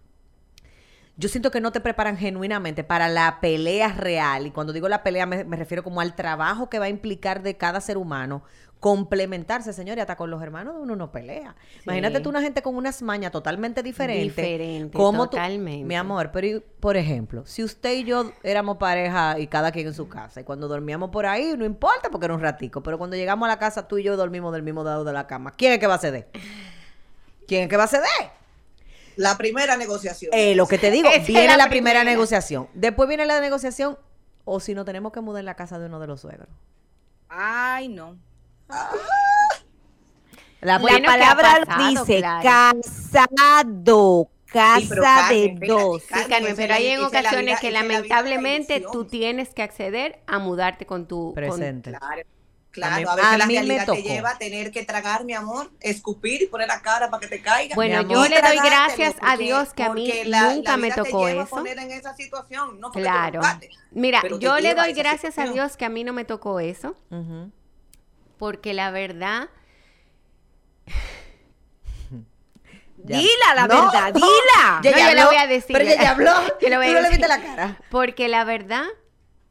Yo 1.19 1.29
siento 1.29 1.51
que 1.51 1.61
no 1.61 1.73
te 1.73 1.81
preparan 1.81 2.17
genuinamente 2.17 2.85
para 2.85 3.09
la 3.09 3.39
pelea 3.41 3.89
real. 3.93 4.47
Y 4.47 4.51
cuando 4.51 4.73
digo 4.73 4.89
la 4.89 5.03
pelea 5.03 5.27
me, 5.27 5.45
me 5.45 5.57
refiero 5.57 5.83
como 5.85 6.01
al 6.01 6.15
trabajo 6.17 6.71
que 6.71 6.79
va 6.79 6.87
a 6.87 6.89
implicar 6.89 7.43
de 7.43 7.57
cada 7.59 7.83
ser 7.83 7.99
humano 7.99 8.43
complementarse, 8.83 9.73
señores, 9.73 10.03
hasta 10.03 10.17
con 10.17 10.29
los 10.29 10.43
hermanos 10.43 10.75
de 10.75 10.81
uno 10.81 10.97
no 10.97 11.13
pelea. 11.13 11.55
Imagínate 11.85 12.19
tú 12.19 12.31
una 12.31 12.43
gente 12.43 12.63
con 12.63 12.75
unas 12.75 13.01
mañas 13.01 13.31
totalmente 13.31 13.81
diferentes. 13.81 14.35
Diferente, 14.35 14.99
¿Cómo 14.99 15.27
tú- 15.27 15.37
totalmente. 15.37 15.85
mi 15.87 15.95
amor, 15.95 16.33
pero 16.33 16.47
y- 16.49 16.61
por 16.81 16.97
ejemplo, 16.97 17.47
si 17.47 17.63
usted 17.63 17.93
y 17.93 18.03
yo 18.03 18.33
éramos 18.43 18.79
pareja 18.79 19.39
y 19.39 19.47
cada 19.47 19.71
quien 19.71 19.87
en 19.87 19.95
su 19.95 20.09
casa, 20.09 20.41
y 20.41 20.45
cuando 20.45 20.67
dormíamos 20.67 21.11
por 21.11 21.27
ahí, 21.27 21.55
no 21.57 21.65
importa 21.65 22.11
porque 22.11 22.25
era 22.25 22.35
un 22.35 22.41
ratico, 22.41 22.83
pero 22.83 22.99
cuando 22.99 23.15
llegamos 23.15 23.47
a 23.47 23.51
la 23.53 23.59
casa, 23.61 23.87
tú 23.87 23.99
y 23.99 24.03
yo 24.03 24.17
dormimos 24.17 24.53
del 24.53 24.65
mismo 24.65 24.83
lado 24.83 25.05
de 25.05 25.13
la 25.13 25.29
cama. 25.29 25.53
¿Quién 25.53 25.75
es 25.75 25.79
que 25.79 25.87
va 25.87 25.95
a 25.95 25.99
ceder? 25.99 26.29
¿Quién 27.47 27.63
es 27.63 27.69
que 27.69 27.77
va 27.77 27.85
a 27.85 27.87
ceder? 27.87 28.09
La 29.15 29.39
primera 29.39 29.77
negociación. 29.77 30.33
Eh, 30.35 30.57
lo 30.57 30.67
que 30.67 30.79
te 30.79 30.91
digo, 30.91 31.09
es 31.15 31.25
viene 31.25 31.47
la, 31.47 31.57
la 31.57 31.69
primera. 31.69 32.01
primera. 32.01 32.05
negociación. 32.05 32.67
Después 32.75 33.09
viene 33.09 33.27
la 33.27 33.41
negociación, 33.41 33.97
o 34.45 34.59
si 34.59 34.75
no 34.75 34.85
tenemos 34.85 35.13
que 35.13 35.21
mudar 35.21 35.39
en 35.39 35.47
la 35.47 35.55
casa 35.55 35.79
de 35.79 35.87
uno 35.87 36.01
de 36.01 36.09
los 36.09 36.21
suegros. 36.21 36.49
Ay, 37.29 37.87
no. 37.89 38.17
La, 40.61 40.79
Bueno, 40.79 40.99
la 40.99 41.01
¿qué 41.01 41.25
ha 41.25 41.35
palabra 41.35 41.65
pasado? 41.67 41.89
dice 42.05 42.19
Claro. 42.19 42.81
casado, 42.81 44.29
casa 44.47 44.79
Sí, 44.79 44.89
de 44.89 45.01
Carmen, 45.01 45.61
dos. 45.67 46.03
Sí, 46.03 46.09
Carmen, 46.29 46.55
pero 46.57 46.75
hay 46.75 46.87
en 46.89 47.01
la 47.01 47.07
ocasiones 47.09 47.45
vida- 47.47 47.61
que 47.61 47.71
la 47.73 47.83
lamentablemente 47.83 48.85
tú 48.93 49.05
tienes 49.05 49.49
que 49.55 49.63
acceder 49.63 50.21
a 50.27 50.39
mudarte 50.39 50.87
con 50.87 51.09
tu... 51.09 51.27
con- 51.27 51.35
presente. 51.35 51.91
Claro, 51.91 52.23
A 52.23 52.71
claro. 52.71 52.97
mí- 52.97 53.03
A, 53.11 53.15
veces 53.17 53.31
a 53.33 53.39
la 53.39 53.47
mí 53.47 53.55
me 53.55 53.61
realidad 53.61 53.87
tocó. 53.87 53.97
te 54.03 54.03
lleva 54.09 54.31
a 54.31 54.39
tener 54.39 54.71
que 54.71 54.85
tragar, 54.85 55.25
mi 55.25 55.35
amor, 55.35 55.71
escupir 55.81 56.43
y 56.43 56.47
poner 56.47 56.69
la 56.69 56.81
cara 56.81 57.11
para 57.11 57.21
que 57.21 57.27
te 57.27 57.43
caiga. 57.43 57.75
Bueno, 57.75 58.03
yo 58.03 58.29
le 58.29 58.41
doy 58.41 58.57
gracias 58.65 59.17
a 59.21 59.37
Dios 59.37 59.75
que 59.75 59.83
a 59.83 59.93
mí 59.93 60.11
nunca 60.27 60.71
la 60.73 60.77
me 60.77 60.93
tocó 60.93 61.27
eso. 61.27 61.47
poner 61.47 61.79
en 61.81 61.91
esa 61.91 62.15
situación, 62.15 62.79
no 62.79 62.93
porque 62.93 63.03
te 63.03 63.09
Claro. 63.09 63.41
Mira, 63.91 64.23
yo 64.39 64.61
le 64.61 64.75
doy 64.77 64.93
gracias 64.93 65.39
a. 65.39 65.47
Dios 65.47 65.77
que 65.77 65.85
a 65.87 65.89
mí 65.89 66.05
no 66.05 66.13
me 66.13 66.25
tocó 66.25 66.61
eso. 66.61 66.95
Porque 68.43 68.75
la 68.75 68.91
verdad... 68.91 69.49
Ya. 73.05 73.19
Dila 73.19 73.55
la 73.57 73.67
No, 73.69 73.85
verdad, 73.87 74.13
no. 74.15 74.21
dila. 74.21 74.81
No, 74.81 74.83
yo 74.83 74.91
le 74.97 75.03
habló, 75.03 75.27
voy 75.27 75.37
a 75.37 75.47
decir. 75.47 75.77
Pero 75.77 75.85
ella 75.91 76.03
ya 76.03 76.11
habló. 76.11 76.33
Yo 76.61 76.69
le 76.69 76.77
voy 76.77 76.87
a 76.87 76.89
Tú 76.89 76.95
no 76.95 77.01
le 77.01 77.09
decir. 77.09 77.19
viste 77.19 77.29
la 77.29 77.43
cara. 77.43 77.81
Porque 77.91 78.29
la 78.29 78.45
verdad, 78.45 78.85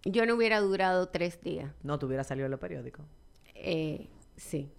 yo 0.06 0.26
no 0.26 0.36
hubiera 0.36 0.60
durado 0.62 1.10
tres 1.10 1.42
días. 1.42 1.70
No, 1.84 2.00
te 2.00 2.06
hubiera 2.06 2.24
salido 2.24 2.46
en 2.46 2.52
los 2.52 2.60
periódicos. 2.62 3.06
Eh, 3.56 4.08
sí. 4.38 4.72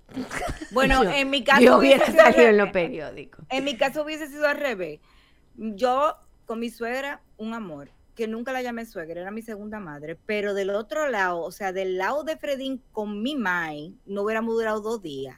Bueno, 0.73 1.05
Yo- 1.05 1.11
en 1.11 1.29
mi 1.31 1.45
caso 1.45 1.61
Yo 1.63 1.77
hubiera 1.79 2.07
salido 2.07 2.49
en 2.49 2.57
los 2.59 2.71
periódicos. 2.71 3.45
En 3.51 3.65
mi 3.65 3.77
caso 3.77 4.03
hubiese 4.05 4.29
sido 4.29 4.47
al 4.47 4.57
revés. 4.59 5.01
Yo 5.57 6.17
con 6.47 6.59
mi 6.59 6.71
suegra, 6.71 7.21
un 7.37 7.53
amor, 7.55 7.91
que 8.15 8.29
nunca 8.29 8.53
la 8.53 8.63
llamé 8.63 8.85
suegra, 8.87 9.21
era 9.21 9.31
mi 9.31 9.43
segunda 9.43 9.81
madre, 9.81 10.19
pero 10.27 10.55
del 10.55 10.71
otro 10.71 11.09
lado, 11.09 11.41
o 11.41 11.51
sea, 11.51 11.73
del 11.73 11.97
lado 11.99 12.25
de 12.25 12.37
Fredín 12.37 12.83
con 12.93 13.23
mi 13.23 13.37
mai, 13.37 13.95
no 14.07 14.23
hubiéramos 14.23 14.55
durado 14.55 14.81
dos 14.81 15.03
días. 15.03 15.37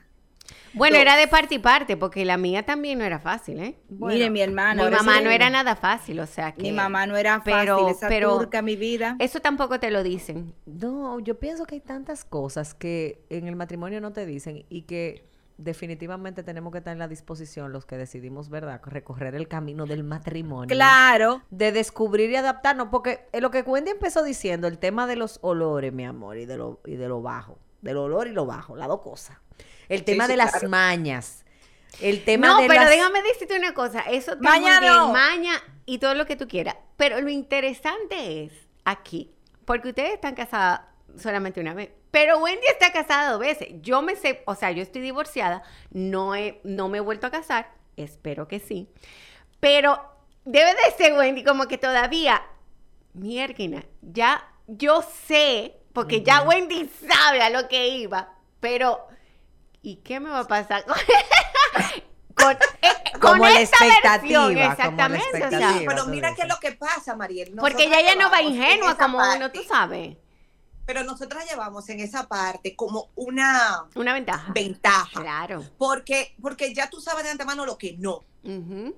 Bueno, 0.73 0.97
era 0.97 1.15
de 1.15 1.27
parte 1.27 1.55
y 1.55 1.59
parte, 1.59 1.95
porque 1.97 2.25
la 2.25 2.37
mía 2.37 2.63
también 2.63 2.99
no 2.99 3.05
era 3.05 3.17
fácil, 3.17 3.59
¿eh? 3.59 3.77
Mire, 3.89 4.29
mi 4.29 4.41
hermana. 4.41 4.83
Mi 4.83 4.91
mamá 4.91 5.21
no 5.21 5.31
era 5.31 5.49
nada 5.49 5.75
fácil, 5.75 6.19
o 6.19 6.27
sea 6.27 6.51
que... 6.51 6.63
Mi 6.63 6.71
mamá 6.73 7.07
no 7.07 7.15
era 7.15 7.39
fácil, 7.39 7.53
pero- 7.53 7.89
esa 7.89 8.07
pero- 8.09 8.37
turca, 8.37 8.61
mi 8.61 8.75
vida. 8.75 9.15
Eso 9.19 9.39
tampoco 9.39 9.79
te 9.79 9.89
lo 9.89 10.03
dicen. 10.03 10.53
No, 10.65 11.19
yo 11.19 11.39
pienso 11.39 11.65
que 11.65 11.75
hay 11.75 11.81
tantas 11.81 12.25
cosas 12.25 12.73
que 12.73 13.25
en 13.29 13.47
el 13.47 13.55
matrimonio 13.55 14.01
no 14.01 14.11
te 14.11 14.25
dicen 14.25 14.65
y 14.69 14.81
que 14.83 15.25
definitivamente 15.57 16.43
tenemos 16.43 16.71
que 16.71 16.79
estar 16.79 16.91
en 16.93 16.99
la 16.99 17.07
disposición, 17.07 17.71
los 17.71 17.85
que 17.85 17.97
decidimos, 17.97 18.49
¿verdad?, 18.49 18.81
recorrer 18.85 19.35
el 19.35 19.47
camino 19.47 19.85
del 19.85 20.03
matrimonio. 20.03 20.75
Claro. 20.75 21.41
De 21.49 21.71
descubrir 21.71 22.29
y 22.29 22.35
adaptarnos, 22.35 22.89
porque 22.91 23.27
es 23.31 23.41
lo 23.41 23.51
que 23.51 23.61
Wendy 23.61 23.91
empezó 23.91 24.23
diciendo, 24.23 24.67
el 24.67 24.77
tema 24.77 25.07
de 25.07 25.15
los 25.15 25.39
olores, 25.41 25.93
mi 25.93 26.05
amor, 26.05 26.37
y 26.37 26.45
de 26.45 26.57
lo, 26.57 26.81
y 26.85 26.95
de 26.95 27.07
lo 27.07 27.21
bajo, 27.21 27.57
del 27.81 27.97
olor 27.97 28.27
y 28.27 28.31
lo 28.31 28.45
bajo, 28.45 28.75
las 28.75 28.87
dos 28.87 29.01
cosas. 29.01 29.37
El 29.87 30.03
tema 30.03 30.25
sí, 30.25 30.31
de 30.31 30.37
las 30.37 30.63
mañas, 30.63 31.45
el 32.01 32.23
tema 32.25 32.47
No, 32.47 32.61
de 32.61 32.67
pero 32.67 32.81
las... 32.81 32.89
déjame 32.89 33.21
decirte 33.21 33.57
una 33.57 33.73
cosa. 33.73 34.01
Eso 34.01 34.33
está 34.33 34.43
Maña 34.49 34.79
muy 34.79 34.79
bien, 34.79 34.93
no. 34.93 35.11
maña 35.13 35.53
y 35.85 35.99
todo 35.99 36.15
lo 36.15 36.25
que 36.25 36.35
tú 36.35 36.47
quieras. 36.47 36.75
Pero 36.97 37.21
lo 37.21 37.29
interesante 37.29 38.43
es 38.43 38.51
aquí, 38.83 39.33
porque 39.63 39.89
ustedes 39.89 40.13
están 40.13 40.35
casadas 40.35 40.81
solamente 41.19 41.59
una 41.61 41.73
vez. 41.73 41.89
Pero 42.11 42.37
Wendy 42.39 42.65
está 42.67 42.91
casada 42.91 43.31
dos 43.31 43.39
veces. 43.39 43.69
Yo 43.81 44.01
me 44.01 44.15
sé, 44.15 44.41
o 44.45 44.55
sea, 44.55 44.71
yo 44.71 44.81
estoy 44.81 45.01
divorciada, 45.01 45.63
no, 45.91 46.35
he, 46.35 46.61
no 46.63 46.87
me 46.89 46.97
he 46.99 47.01
vuelto 47.01 47.27
a 47.27 47.31
casar, 47.31 47.71
espero 47.97 48.47
que 48.47 48.59
sí. 48.59 48.89
Pero 49.59 49.99
debe 50.45 50.73
de 50.75 50.91
ser 50.97 51.13
Wendy 51.13 51.43
como 51.43 51.67
que 51.67 51.77
todavía, 51.77 52.41
mierda, 53.13 53.83
ya 54.01 54.43
yo 54.67 55.01
sé, 55.27 55.77
porque 55.93 56.23
ya 56.23 56.41
Wendy 56.43 56.89
sabe 57.07 57.41
a 57.41 57.49
lo 57.49 57.67
que 57.67 57.87
iba, 57.89 58.33
pero 58.59 59.07
¿y 59.81 59.97
qué 59.97 60.19
me 60.19 60.29
va 60.29 60.39
a 60.39 60.47
pasar 60.47 60.83
con, 60.85 60.95
con, 62.35 62.51
eh, 62.81 63.19
con 63.21 63.39
Como 63.39 63.45
la 63.45 63.59
esta 63.61 63.77
expectativa, 63.85 64.47
versión? 64.47 64.53
como 64.53 64.59
la 64.59 64.65
Exactamente, 64.73 65.27
o 65.45 65.49
sea, 65.49 65.77
expectativa. 65.77 65.93
pero 65.93 66.05
mira 66.07 66.33
qué 66.35 66.41
es 66.43 66.47
lo 66.47 66.57
que 66.59 66.71
pasa, 66.73 67.15
Mariel. 67.15 67.53
porque 67.59 67.85
ella 67.85 68.01
ya 68.01 68.15
no 68.15 68.29
va 68.29 68.41
ingenua 68.41 68.97
como 68.97 69.19
uno, 69.19 69.51
tú 69.51 69.61
sabes, 69.63 70.17
Pero 70.85 71.03
nosotras 71.03 71.49
llevamos 71.49 71.89
en 71.89 71.99
esa 71.99 72.27
parte 72.27 72.75
como 72.75 73.09
una 73.15 73.85
una 73.95 74.13
ventaja. 74.13 74.51
ventaja. 74.53 75.21
Claro. 75.21 75.63
Porque, 75.77 76.35
porque 76.41 76.73
ya 76.73 76.89
tú 76.89 77.01
sabes 77.01 77.23
de 77.23 77.31
antemano 77.31 77.65
lo 77.65 77.77
que 77.77 77.93
no. 77.97 78.23
Ujú. 78.43 78.95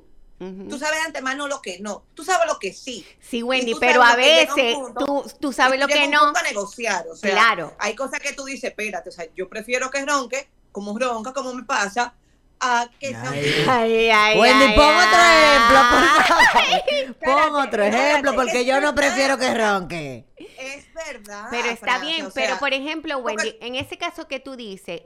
Tú 0.70 0.78
sabes 0.78 1.00
de 1.00 1.06
antemano 1.08 1.48
lo 1.48 1.62
que 1.64 1.80
no. 1.80 2.04
Tú 2.14 2.24
sabes 2.24 2.46
lo 2.48 2.60
que 2.60 2.72
sí. 2.72 3.04
Sí, 3.20 3.42
Wendy, 3.42 3.74
pero 3.80 4.04
a 4.04 4.16
veces 4.16 4.76
punto, 4.76 5.04
tú, 5.06 5.32
tú 5.40 5.52
sabes 5.54 5.80
lo 5.80 5.88
que 5.88 6.08
no. 6.08 6.32
negociar. 6.44 7.08
O 7.08 7.16
sea, 7.16 7.32
Claro. 7.32 7.74
hay 7.80 7.96
cosas 7.96 8.20
que 8.20 8.34
tú 8.34 8.44
dices, 8.46 8.66
espérate, 8.66 9.10
o 9.10 9.12
sea, 9.12 9.26
yo 9.36 9.50
prefiero 9.50 9.90
que 9.90 10.06
ronque, 10.06 10.48
como 10.72 10.98
ronca, 11.00 11.34
como 11.34 11.54
me 11.56 11.64
pasa, 11.64 12.14
a 12.60 12.90
que 13.00 13.16
Ay. 13.16 13.66
Ay, 13.68 14.10
ay, 14.10 14.40
Wendy, 14.40 14.66
ay, 14.66 14.76
pon 14.76 14.96
otro 14.96 15.20
ay. 15.20 15.44
ejemplo, 15.44 15.80
por 15.92 16.04
favor. 16.28 17.16
Pon 17.52 17.56
otro 17.68 17.84
ejemplo, 17.84 18.36
porque 18.36 18.66
yo 18.66 18.82
no 18.82 18.96
prefiero 18.96 19.38
que 19.38 19.54
ronque. 19.54 20.26
Es 20.38 20.92
verdad. 20.94 21.48
Pero 21.52 21.68
está 21.70 21.86
Francia, 21.86 22.10
bien, 22.10 22.26
o 22.28 22.32
pero 22.34 22.58
por 22.58 22.74
ejemplo, 22.74 23.22
porque- 23.22 23.36
Wendy, 23.36 23.58
en 23.62 23.76
ese 23.76 23.98
caso 23.98 24.28
que 24.28 24.40
tú 24.40 24.56
dices, 24.56 25.02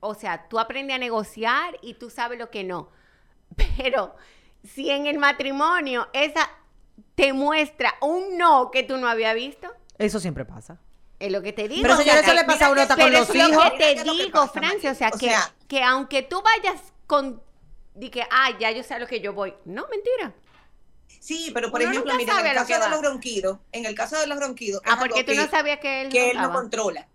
o 0.00 0.14
sea, 0.14 0.48
tú 0.48 0.58
aprendes 0.58 0.96
a 0.96 0.98
negociar 0.98 1.78
y 1.82 1.94
tú 1.94 2.10
sabes 2.10 2.38
lo 2.38 2.50
que 2.50 2.64
no. 2.64 2.90
Pero 3.76 4.14
si 4.64 4.90
en 4.90 5.06
el 5.06 5.18
matrimonio 5.18 6.08
esa 6.12 6.50
te 7.14 7.32
muestra 7.32 7.94
un 8.00 8.36
no 8.36 8.70
que 8.70 8.82
tú 8.82 8.96
no 8.96 9.06
habías 9.08 9.34
visto, 9.34 9.68
Eso 9.98 10.18
siempre 10.18 10.44
pasa. 10.44 10.80
Es 11.26 11.32
lo 11.32 11.42
que 11.42 11.52
te 11.52 11.68
digo. 11.68 11.82
Pero 11.82 11.94
o 11.94 11.96
sea, 11.96 12.04
señores, 12.04 12.24
eso 12.26 12.34
le 12.34 12.44
pasa 12.44 12.66
a 12.66 12.70
uno 12.70 12.80
hasta 12.82 12.96
con 12.96 13.12
los 13.12 13.28
es 13.30 13.34
lo 13.36 13.48
hijos. 13.48 13.70
que 13.72 13.78
te 13.78 13.92
es 13.92 14.06
lo 14.06 14.12
que 14.16 14.22
digo, 14.24 14.32
pasa, 14.40 14.52
Francia, 14.52 14.90
o 14.92 14.94
sea. 14.94 15.08
O 15.14 15.18
que, 15.18 15.28
sea- 15.28 15.54
que 15.68 15.82
aunque 15.82 16.22
tú 16.22 16.42
vayas 16.42 16.80
con, 17.06 17.42
di 17.94 18.10
que, 18.10 18.22
ah, 18.30 18.50
ya 18.58 18.70
yo 18.72 18.82
sé 18.82 18.94
a 18.94 18.98
lo 18.98 19.06
que 19.06 19.20
yo 19.20 19.32
voy. 19.32 19.54
No, 19.64 19.86
mentira. 19.88 20.34
Sí, 21.20 21.50
pero 21.54 21.70
por 21.70 21.80
Uno 21.80 21.90
ejemplo, 21.90 22.14
mira, 22.16 22.40
en 22.40 22.46
el 22.46 22.54
caso 22.56 22.80
de 22.80 22.88
los 22.90 23.02
ronquidos, 23.02 23.58
en 23.70 23.86
el 23.86 23.94
caso 23.94 24.18
de 24.18 24.26
los 24.26 24.38
ronquidos, 24.40 24.82
Ah, 24.84 24.96
porque 24.98 25.22
tú 25.24 25.34
no 25.34 25.44
que- 25.44 25.50
sabías 25.50 25.78
que 25.78 26.02
él 26.02 26.08
que 26.08 26.30
él 26.30 26.38
no 26.38 26.52
controla. 26.52 27.06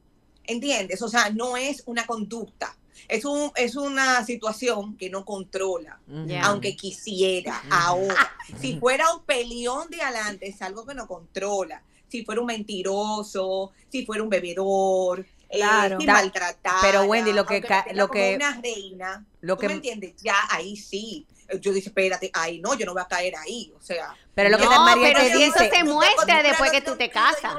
¿Entiendes? 0.45 1.01
O 1.01 1.09
sea, 1.09 1.29
no 1.31 1.57
es 1.57 1.83
una 1.87 2.05
conducta. 2.05 2.77
Es, 3.09 3.25
un, 3.25 3.51
es 3.55 3.75
una 3.75 4.23
situación 4.25 4.95
que 4.97 5.09
no 5.09 5.23
controla, 5.25 5.99
aunque 6.43 6.75
quisiera. 6.75 7.61
Ahora, 7.69 8.35
si 8.59 8.79
fuera 8.79 9.13
un 9.13 9.23
peleón 9.23 9.89
de 9.89 10.01
adelante, 10.01 10.47
es 10.47 10.61
algo 10.61 10.85
que 10.85 10.93
no 10.93 11.05
controla. 11.07 11.83
Si 12.07 12.23
fuera 12.25 12.41
un 12.41 12.47
mentiroso, 12.47 13.71
si 13.89 14.05
fuera 14.05 14.23
un 14.23 14.29
bebedor, 14.29 15.19
eh, 15.49 15.57
Claro. 15.57 15.99
si 15.99 16.05
Ta- 16.05 16.13
maltratara, 16.13 16.77
pero, 16.81 17.03
Wendy, 17.03 17.33
lo 17.33 17.45
que 17.45 17.61
lo 17.93 18.07
como 18.07 18.13
que- 18.13 18.35
una 18.35 18.59
reina, 18.61 19.25
lo 19.41 19.55
¿tú 19.55 19.61
que- 19.61 19.67
me 19.67 19.73
entiendes? 19.75 20.13
Ya 20.21 20.35
ahí 20.49 20.75
sí. 20.75 21.25
Yo 21.61 21.71
dije, 21.71 21.87
espérate, 21.87 22.29
ahí 22.33 22.59
no, 22.59 22.73
yo 22.73 22.85
no 22.85 22.91
voy 22.91 23.01
a 23.01 23.07
caer 23.07 23.33
ahí. 23.37 23.71
O 23.77 23.81
sea, 23.81 24.13
Pero 24.35 24.49
lo 24.49 24.57
que 24.57 24.65
No, 24.65 24.69
te, 24.71 24.77
María 24.79 25.07
pero 25.13 25.19
te 25.21 25.33
si 25.37 25.43
eso 25.43 25.59
dice, 25.63 25.75
se 25.77 25.83
muestra 25.85 26.43
después 26.43 26.71
que 26.71 26.81
tú 26.81 26.95
te 26.97 27.09
casas. 27.09 27.55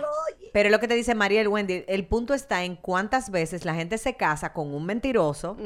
pero 0.53 0.69
lo 0.69 0.79
que 0.79 0.87
te 0.89 0.95
dice 0.95 1.15
María 1.15 1.41
el 1.41 1.49
Wendy, 1.49 1.85
el 1.89 2.07
punto 2.07 2.35
está 2.35 2.65
en 2.65 2.77
cuántas 2.77 3.31
veces 3.31 3.65
la 3.65 3.75
gente 3.75 3.97
se 3.97 4.15
casa 4.15 4.53
con 4.53 4.75
un 4.75 4.85
mentiroso, 4.85 5.57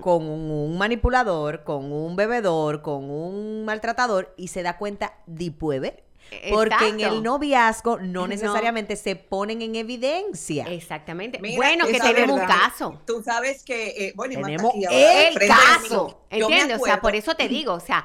con 0.00 0.26
un, 0.26 0.50
un 0.50 0.76
manipulador, 0.78 1.62
con 1.62 1.92
un 1.92 2.16
bebedor, 2.16 2.82
con 2.82 3.08
un 3.08 3.64
maltratador 3.64 4.34
y 4.36 4.48
se 4.48 4.62
da 4.64 4.76
cuenta 4.76 5.14
de 5.26 5.52
puede. 5.52 6.02
Porque 6.50 6.88
en 6.88 7.00
el 7.00 7.22
noviazgo 7.22 7.98
no 7.98 8.22
No. 8.22 8.26
necesariamente 8.26 8.96
se 8.96 9.16
ponen 9.16 9.62
en 9.62 9.76
evidencia. 9.76 10.64
Exactamente. 10.66 11.38
Mira, 11.40 11.56
bueno, 11.56 11.86
que 11.86 12.00
tenemos 12.00 12.40
un 12.40 12.46
caso. 12.46 13.00
Tú 13.06 13.22
sabes 13.24 13.62
que, 13.64 13.88
eh, 14.08 14.12
bueno, 14.16 14.34
y 14.34 14.36
más 14.36 14.46
Tenemos 14.46 14.72
aquí 14.74 14.84
ahora, 14.84 15.28
el 15.28 15.48
caso. 15.48 16.26
¿Entiendes? 16.30 16.80
O 16.80 16.84
sea, 16.84 17.00
por 17.00 17.14
eso 17.16 17.34
te 17.34 17.48
digo, 17.48 17.72
o 17.74 17.80
sea, 17.80 18.04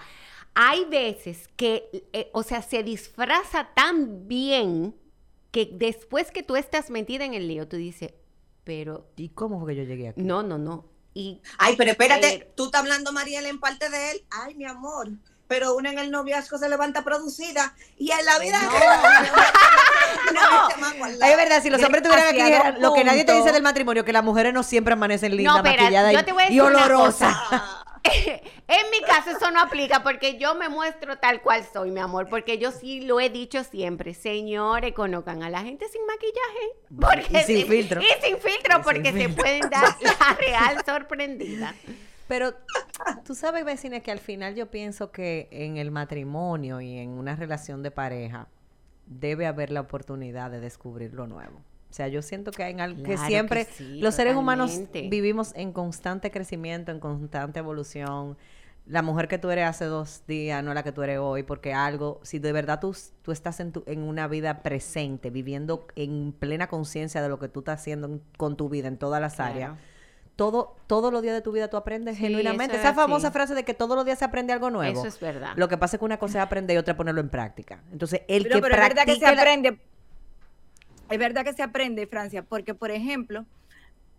hay 0.56 0.86
veces 0.86 1.48
que, 1.56 1.90
eh, 2.14 2.30
o 2.34 2.44
sea, 2.44 2.62
se 2.62 2.84
disfraza 2.84 3.70
tan 3.76 4.28
bien 4.28 4.96
que 5.52 5.70
después 5.72 6.32
que 6.32 6.44
tú 6.44 6.56
estás 6.56 6.90
metida 6.90 7.26
en 7.26 7.34
el 7.34 7.48
lío, 7.48 7.68
tú 7.68 7.78
dices, 7.78 8.14
pero 8.64 9.08
¿Y 9.16 9.30
cómo 9.30 9.60
fue 9.60 9.74
que 9.74 9.82
yo 9.82 9.84
llegué 9.88 10.10
aquí? 10.10 10.22
no, 10.22 10.44
no, 10.44 10.58
no. 10.58 10.86
Y 11.14 11.42
Ay, 11.58 11.76
pero 11.76 11.92
espérate, 11.92 12.38
Pero- 12.40 12.52
tú 12.56 12.66
estás 12.66 12.82
hablando, 12.82 13.12
Mariela, 13.12 13.50
en 13.50 13.60
parte 13.60 13.90
de 13.90 14.12
él. 14.12 14.24
Ay, 14.30 14.54
mi 14.54 14.66
amor. 14.66 15.10
Pero 15.50 15.76
una 15.76 15.90
en 15.92 15.98
el 16.00 16.12
noviazgo 16.12 16.58
se 16.58 16.70
levanta 16.70 17.04
producida 17.04 17.74
y 17.98 18.12
en 18.12 18.24
la 18.24 18.40
vida. 18.40 18.62
No. 20.34 20.70
Es 21.28 21.38
verdad, 21.38 21.62
si 21.62 21.70
los 21.70 21.82
hombres 21.84 22.04
tuvieran 22.04 22.28
aquí, 22.28 22.38
dijeran 22.42 22.74
dos 22.76 22.82
lo 22.84 22.94
que 22.94 23.04
nadie 23.04 23.26
te 23.26 23.34
dice 23.34 23.52
del 23.52 23.64
matrimonio, 23.64 24.06
que 24.06 24.14
las 24.14 24.24
mujeres 24.24 24.54
no 24.54 24.64
siempre 24.64 24.94
amanecen 24.94 25.36
lindas, 25.36 25.58
No, 25.58 25.64
maquilladas 25.64 26.14
yo 26.14 26.20
y- 26.20 26.24
te 26.24 26.32
voy 26.32 26.44
a 26.44 26.46
y, 26.46 26.50
decir 26.50 26.62
una 26.64 26.86
olorosas. 26.86 27.36
en 28.04 28.92
mi 28.92 29.02
caso 29.02 29.32
eso 29.32 29.52
no 29.52 29.60
aplica 29.62 30.04
porque 30.04 30.38
yo 30.38 30.56
me 30.56 30.70
muestro 30.70 31.18
tal 31.18 31.42
cual 31.42 31.66
soy, 31.74 31.92
mi 31.92 32.00
amor, 32.00 32.28
porque 32.30 32.58
yo 32.60 32.72
sí 32.72 33.02
lo 33.02 33.20
he 33.20 33.30
dicho 33.30 33.64
siempre, 33.64 34.14
señores, 34.14 34.94
conozcan 34.94 35.42
a 35.44 35.50
la 35.50 35.62
gente 35.62 35.86
sin 35.90 36.02
maquillaje. 36.06 37.26
Porque 37.28 37.40
Y 37.42 37.44
sin 37.46 37.58
si- 37.58 37.66
filtro. 37.66 38.02
Y 38.02 38.06
sin 38.24 38.38
filtro, 38.40 38.72
Y 38.72 38.76
sin 38.76 38.84
porque 38.84 39.12
se 39.12 39.18
filtro. 39.20 39.36
pueden 39.44 39.70
dar 39.70 39.96
la 40.00 40.36
real 40.40 40.84
sorprendida. 40.86 41.74
Pero 42.30 42.54
tú 43.26 43.36
sabes, 43.36 43.66
vecina, 43.66 44.00
que 44.00 44.12
al 44.12 44.20
final 44.20 44.56
yo 44.56 44.72
pienso 44.72 45.12
que 45.12 45.50
en 45.52 45.76
el 45.78 45.92
matrimonio 45.92 46.80
y 46.80 46.98
en 46.98 47.10
una 47.10 47.36
relación 47.36 47.84
de 47.84 47.92
pareja 47.92 48.48
debe 49.08 49.48
haber 49.48 49.72
la 49.72 49.82
oportunidad 49.82 50.52
de 50.52 50.60
descubrir 50.62 51.14
lo 51.14 51.28
nuevo. 51.28 51.58
O 51.90 51.94
sea, 51.94 52.08
yo 52.08 52.22
siento 52.22 52.52
que 52.52 52.64
en 52.68 52.82
algo 52.82 53.02
que 53.04 53.18
siempre 53.18 53.66
que 53.66 53.72
sí, 53.74 54.00
los 54.00 54.14
seres 54.14 54.36
humanos 54.36 54.70
vivimos 55.10 55.54
en 55.56 55.74
constante 55.74 56.30
crecimiento, 56.30 56.92
en 56.92 57.00
constante 57.00 57.58
evolución. 57.60 58.38
La 58.86 59.02
mujer 59.02 59.28
que 59.28 59.38
tú 59.40 59.50
eres 59.50 59.66
hace 59.68 59.86
dos 59.86 60.24
días 60.28 60.64
no 60.64 60.74
la 60.76 60.84
que 60.84 60.92
tú 60.92 61.02
eres 61.04 61.18
hoy, 61.20 61.42
porque 61.44 61.74
algo, 61.74 62.20
si 62.24 62.38
de 62.40 62.52
verdad 62.52 62.80
tú, 62.80 62.96
tú 63.24 63.32
estás 63.32 63.60
en, 63.60 63.72
tu- 63.72 63.84
en 63.88 64.04
una 64.04 64.28
vida 64.28 64.62
presente, 64.62 65.30
viviendo 65.32 65.88
en 65.96 66.32
plena 66.32 66.68
conciencia 66.68 67.22
de 67.24 67.30
lo 67.30 67.40
que 67.40 67.50
tú 67.50 67.60
estás 67.60 67.82
haciendo 67.82 68.08
en- 68.08 68.22
con 68.38 68.56
tu 68.56 68.70
vida 68.70 68.88
en 68.88 68.98
todas 68.98 69.20
las 69.22 69.40
áreas. 69.40 69.72
Todo, 70.40 70.74
todos 70.88 71.12
los 71.12 71.22
días 71.22 71.36
de 71.36 71.42
tu 71.42 71.52
vida 71.52 71.68
tú 71.68 71.76
aprendes 71.76 72.16
Sí, 72.16 72.22
genuinamente. 72.22 72.78
Esa 72.78 72.92
es 72.92 72.96
famosa 72.96 73.28
así. 73.28 73.34
frase 73.34 73.56
de 73.56 73.66
que 73.66 73.74
todos 73.74 73.98
los 73.98 74.06
días 74.06 74.18
se 74.20 74.24
aprende 74.24 74.54
algo 74.54 74.70
nuevo. 74.70 74.98
Eso 74.98 75.06
es 75.06 75.20
verdad. 75.20 75.52
Lo 75.58 75.68
que 75.68 75.78
pasa 75.78 75.98
es 75.98 76.00
que 76.00 76.06
una 76.06 76.18
cosa 76.18 76.38
es 76.40 76.46
aprender 76.46 76.76
y 76.76 76.78
otra 76.78 76.94
es 76.94 76.98
ponerlo 76.98 77.20
en 77.20 77.28
práctica. 77.28 77.84
Entonces, 77.92 78.22
el 78.30 78.44
Pero, 78.44 78.56
que 78.56 78.62
pero 78.62 78.76
es 78.76 78.82
verdad 78.82 79.06
que 79.06 79.18
se 79.18 79.26
aprende. 79.26 79.78
Es 81.10 81.20
verdad 81.20 81.44
que 81.44 81.52
se 81.52 81.62
aprende, 81.62 82.08
Francia, 82.08 82.42
porque, 82.42 82.74
por 82.74 82.90
ejemplo, 82.90 83.46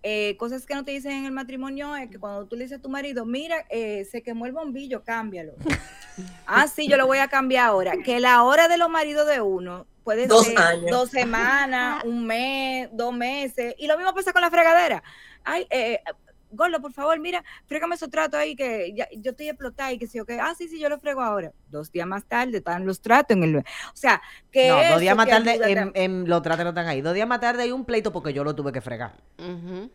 eh, 0.02 0.36
cosas 0.36 0.66
que 0.66 0.74
no 0.74 0.84
te 0.84 0.90
dicen 0.90 1.12
en 1.12 1.24
el 1.24 1.32
matrimonio 1.32 1.96
es 1.96 2.10
que 2.10 2.18
cuando 2.18 2.44
tú 2.44 2.54
le 2.54 2.64
dices 2.64 2.80
a 2.80 2.82
tu 2.82 2.90
marido, 2.90 3.24
mira, 3.24 3.64
eh, 3.70 4.04
se 4.04 4.22
quemó 4.22 4.44
el 4.44 4.52
bombillo, 4.52 5.02
cámbialo. 5.02 5.54
ah, 6.46 6.66
sí, 6.66 6.86
yo 6.86 6.98
lo 6.98 7.06
voy 7.06 7.18
a 7.18 7.28
cambiar 7.28 7.68
ahora. 7.68 7.94
Que 8.04 8.20
la 8.20 8.42
hora 8.42 8.68
de 8.68 8.76
los 8.76 8.90
maridos 8.90 9.26
de 9.26 9.40
uno 9.40 9.86
puede 10.04 10.26
Dos 10.26 10.44
ser 10.44 10.58
años. 10.58 10.90
dos 10.90 11.08
semanas, 11.08 12.04
un 12.04 12.26
mes, 12.26 12.90
dos 12.92 13.14
meses. 13.14 13.74
Y 13.78 13.86
lo 13.86 13.96
mismo 13.96 14.12
pasa 14.14 14.34
con 14.34 14.42
la 14.42 14.50
fregadera. 14.50 15.02
Ay, 15.44 15.66
eh, 15.70 16.00
Gordo, 16.52 16.80
por 16.80 16.92
favor, 16.92 17.16
mira, 17.20 17.44
frégame 17.66 17.94
esos 17.94 18.10
tratos 18.10 18.40
ahí 18.40 18.56
que 18.56 18.92
ya- 18.92 19.08
yo 19.16 19.30
estoy 19.30 19.48
explotada 19.48 19.92
y 19.92 19.98
que 19.98 20.08
sí, 20.08 20.18
ok. 20.18 20.30
Ah, 20.40 20.52
sí, 20.58 20.66
sí, 20.66 20.80
yo 20.80 20.88
lo 20.88 20.98
frego 20.98 21.20
ahora. 21.20 21.52
Dos 21.68 21.92
días 21.92 22.08
más 22.08 22.24
tarde 22.24 22.58
están 22.58 22.84
los 22.84 23.00
tratos 23.00 23.36
en 23.36 23.44
el... 23.44 23.56
O 23.58 23.62
sea, 23.94 24.20
que 24.50 24.66
No, 24.68 24.82
dos 24.90 25.00
días 25.00 25.14
más 25.16 25.26
tarde 25.28 25.60
en, 25.70 25.92
en 25.94 26.28
los 26.28 26.42
trates 26.42 26.64
no 26.64 26.70
están 26.70 26.88
ahí. 26.88 27.02
Dos 27.02 27.14
días 27.14 27.28
más 27.28 27.38
tarde 27.38 27.62
hay 27.62 27.70
un 27.70 27.84
pleito 27.84 28.12
porque 28.12 28.32
yo 28.32 28.42
lo 28.42 28.54
tuve 28.56 28.72
que 28.72 28.80
fregar. 28.80 29.12
Ujú. 29.38 29.90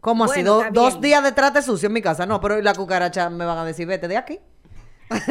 ¿Cómo 0.00 0.24
así? 0.24 0.42
Do- 0.44 0.62
dos 0.70 1.00
días 1.00 1.24
de 1.24 1.32
trate 1.32 1.60
sucio 1.62 1.88
en 1.88 1.92
mi 1.92 2.02
casa. 2.02 2.24
No, 2.24 2.40
pero 2.40 2.62
la 2.62 2.74
cucaracha 2.74 3.28
me 3.28 3.44
van 3.44 3.58
a 3.58 3.64
decir, 3.64 3.88
vete 3.88 4.06
de 4.06 4.16
aquí. 4.16 4.38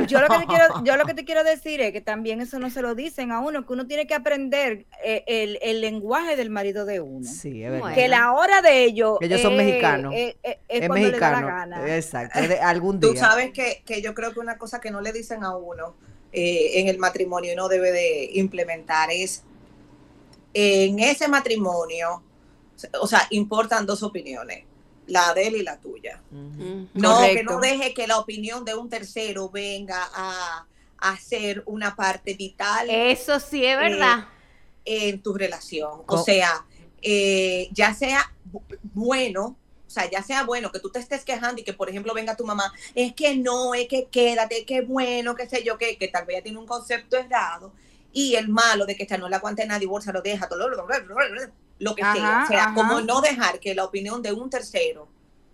Yo 0.07 0.21
lo, 0.21 0.27
que 0.29 0.37
te 0.39 0.45
quiero, 0.45 0.83
yo 0.83 0.95
lo 0.95 1.05
que 1.05 1.13
te 1.15 1.25
quiero 1.25 1.43
decir 1.43 1.81
es 1.81 1.91
que 1.91 2.01
también 2.01 2.39
eso 2.41 2.59
no 2.59 2.69
se 2.69 2.81
lo 2.81 2.95
dicen 2.95 3.31
a 3.31 3.39
uno, 3.41 3.65
que 3.65 3.73
uno 3.73 3.87
tiene 3.87 4.07
que 4.07 4.13
aprender 4.15 4.85
eh, 5.03 5.23
el, 5.27 5.59
el 5.61 5.81
lenguaje 5.81 6.35
del 6.35 6.49
marido 6.49 6.85
de 6.85 7.01
uno. 7.01 7.29
Sí, 7.29 7.61
es 7.63 7.69
verdad. 7.71 7.79
Bueno. 7.81 7.95
Que 7.95 8.07
la 8.07 8.31
hora 8.33 8.61
de 8.61 8.83
ellos. 8.85 9.17
Ellos 9.21 9.41
son 9.41 9.57
mexicanos. 9.57 10.13
es- 10.15 10.35
es- 10.43 10.57
es 10.69 10.81
es 10.81 10.87
cuando 10.87 11.07
le 11.09 11.19
da 11.19 11.31
la 11.31 11.37
mexicano. 11.41 11.47
gana. 11.77 11.95
Exacto. 11.95 12.39
de- 12.41 12.59
algún 12.61 12.99
Tú 12.99 13.11
día. 13.11 13.19
sabes 13.21 13.51
que, 13.51 13.83
que 13.85 14.01
yo 14.01 14.13
creo 14.13 14.33
que 14.33 14.39
una 14.39 14.57
cosa 14.57 14.79
que 14.79 14.91
no 14.91 15.01
le 15.01 15.11
dicen 15.11 15.43
a 15.43 15.55
uno 15.55 15.95
eh, 16.31 16.79
en 16.79 16.87
el 16.87 16.97
matrimonio 16.97 17.51
y 17.51 17.53
uno 17.53 17.67
debe 17.67 17.91
de 17.91 18.29
implementar 18.33 19.09
es 19.11 19.43
en 20.53 20.99
ese 20.99 21.27
matrimonio, 21.27 22.23
o 23.01 23.07
sea, 23.07 23.27
importan 23.29 23.85
dos 23.85 24.03
opiniones, 24.03 24.63
la 25.07 25.33
de 25.33 25.47
él 25.47 25.55
y 25.57 25.63
la 25.63 25.79
tuya. 25.79 26.21
No, 26.93 27.19
que 27.33 27.43
no 27.43 27.51
deje 27.59 27.93
que 27.93 28.07
la 28.07 28.17
opinión 28.19 28.63
de 28.65 28.75
un 28.75 28.89
tercero 28.89 29.49
venga 29.49 30.09
a, 30.13 30.65
a 30.97 31.17
ser 31.17 31.63
una 31.65 31.95
parte 31.95 32.33
vital 32.33 32.89
Eso 32.89 33.39
sí 33.39 33.65
es 33.65 33.77
verdad. 33.77 34.27
en 34.85 35.21
tu 35.21 35.33
relación. 35.33 36.01
O 36.07 36.23
sea, 36.23 36.65
eh, 37.01 37.69
ya 37.71 37.93
sea 37.93 38.31
bu- 38.51 38.63
bueno, 38.93 39.57
o 39.87 39.89
sea, 39.89 40.09
ya 40.09 40.23
sea 40.23 40.43
bueno 40.43 40.71
que 40.71 40.79
tú 40.79 40.89
te 40.89 40.99
estés 40.99 41.23
quejando 41.23 41.61
y 41.61 41.63
que, 41.63 41.73
por 41.73 41.89
ejemplo, 41.89 42.13
venga 42.13 42.35
tu 42.35 42.45
mamá, 42.45 42.73
es 42.95 43.13
que 43.13 43.35
no, 43.35 43.73
es 43.73 43.87
que 43.87 44.07
quédate, 44.07 44.65
que 44.65 44.81
bueno, 44.81 45.35
qué 45.35 45.47
sé 45.47 45.63
yo, 45.63 45.77
que, 45.77 45.97
que 45.97 46.07
tal 46.07 46.25
vez 46.25 46.35
ella 46.37 46.43
tiene 46.43 46.57
un 46.59 46.65
concepto 46.67 47.17
errado. 47.17 47.71
Y 48.17 48.35
el 48.35 48.47
malo 48.47 48.85
de 48.85 48.95
que 48.95 49.03
esta 49.03 49.17
no 49.17 49.27
le 49.27 49.35
aguante 49.35 49.65
nada, 49.65 49.77
divorcia, 49.79 50.11
lo 50.13 50.21
deja, 50.21 50.47
todo, 50.47 50.69
lo, 50.69 50.87
lo 51.79 51.95
que 51.95 52.01
sea. 52.01 52.13
Ajá, 52.13 52.43
O 52.45 52.47
sea, 52.47 52.63
ajá. 52.63 52.73
como 52.73 53.01
no 53.01 53.19
dejar 53.19 53.59
que 53.59 53.75
la 53.75 53.83
opinión 53.83 54.21
de 54.21 54.31
un 54.31 54.49
tercero 54.49 55.09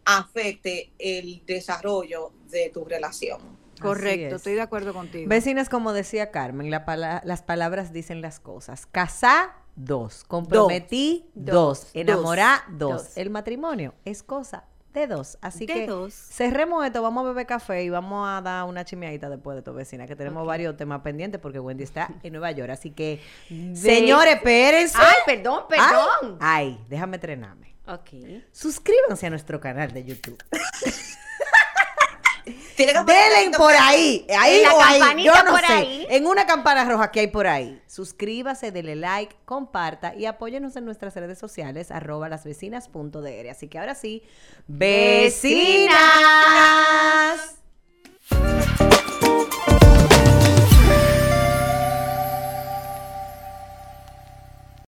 afecte 0.06 0.92
el 1.00 1.44
desarrollo 1.46 2.32
de 2.50 2.70
tu 2.74 2.86
relación. 2.86 3.40
Correcto, 3.82 4.28
es. 4.28 4.34
estoy 4.34 4.54
de 4.54 4.62
acuerdo 4.62 4.94
contigo. 4.94 5.28
Vecinas, 5.28 5.70
como 5.70 5.92
decía 5.94 6.30
Carmen, 6.30 6.70
la 6.70 6.86
pala- 6.86 7.22
las 7.26 7.42
palabras 7.42 7.92
dicen 7.94 8.22
las 8.22 8.40
cosas. 8.40 8.86
Casá, 8.86 9.56
dos. 9.76 10.24
Comprometí, 10.24 11.26
dos. 11.34 11.56
Dos. 11.82 11.88
Enamorá, 11.96 12.64
dos. 12.70 13.06
Dos. 13.06 13.18
El 13.18 13.32
matrimonio 13.32 13.96
es 14.06 14.22
cosa 14.22 14.66
de 14.94 15.08
dos. 15.08 15.38
Así 15.42 15.66
De 15.66 15.74
que 15.74 15.88
dos. 15.88 16.14
cerremos 16.14 16.86
esto, 16.86 17.02
vamos 17.02 17.24
a 17.26 17.28
beber 17.30 17.46
café 17.46 17.84
y 17.84 17.90
vamos 17.90 18.28
a 18.28 18.42
dar 18.42 18.66
una 18.66 18.84
chimeadita 18.86 19.30
después 19.30 19.56
de 19.56 19.62
tu 19.62 19.74
vecina, 19.74 20.08
que 20.08 20.16
tenemos 20.16 20.46
varios 20.46 20.76
temas 20.78 21.02
pendientes 21.02 21.40
porque 21.42 21.60
Wendy 21.60 21.84
está 21.84 22.10
en 22.24 22.34
Nueva 22.34 22.52
York. 22.52 22.70
Así 22.72 22.92
que, 22.92 23.22
señores, 23.74 24.36
espérense. 24.36 24.98
Ay, 25.00 25.16
perdón, 25.26 25.64
perdón. 25.70 26.38
Ay, 26.40 26.78
ay, 26.78 26.86
déjame 26.90 27.18
entrenarme. 27.18 27.76
Ok. 27.88 28.10
Suscríbanse 28.52 29.28
a 29.28 29.30
nuestro 29.30 29.60
canal 29.60 29.92
de 29.92 30.04
YouTube. 30.06 30.38
Tiene 32.86 33.06
que 33.06 33.14
Delen 33.14 33.52
por 33.52 33.74
ahí. 33.74 34.26
Ahí 34.38 34.64
o 34.66 34.82
ahí. 34.82 35.24
Yo 35.24 35.34
no 35.44 35.58
sé. 35.58 35.66
Ahí. 35.68 36.08
En 36.10 36.26
una 36.26 36.46
campana 36.46 36.86
roja 36.86 37.12
que 37.12 37.20
hay 37.22 37.28
por 37.28 37.48
ahí. 37.48 37.82
Suscríbase, 37.88 38.72
dele 38.72 38.96
like, 38.96 39.36
comparta 39.46 40.16
y 40.16 40.26
apóyenos 40.26 40.76
en 40.76 40.86
nuestras 40.86 41.16
redes 41.16 41.38
sociales, 41.38 41.92
arroba 41.92 42.30
lasvecinas.dr. 42.30 43.50
Así 43.50 43.68
que 43.68 43.80
ahora 43.80 43.96
sí, 43.96 44.24
vecinas. 44.68 45.92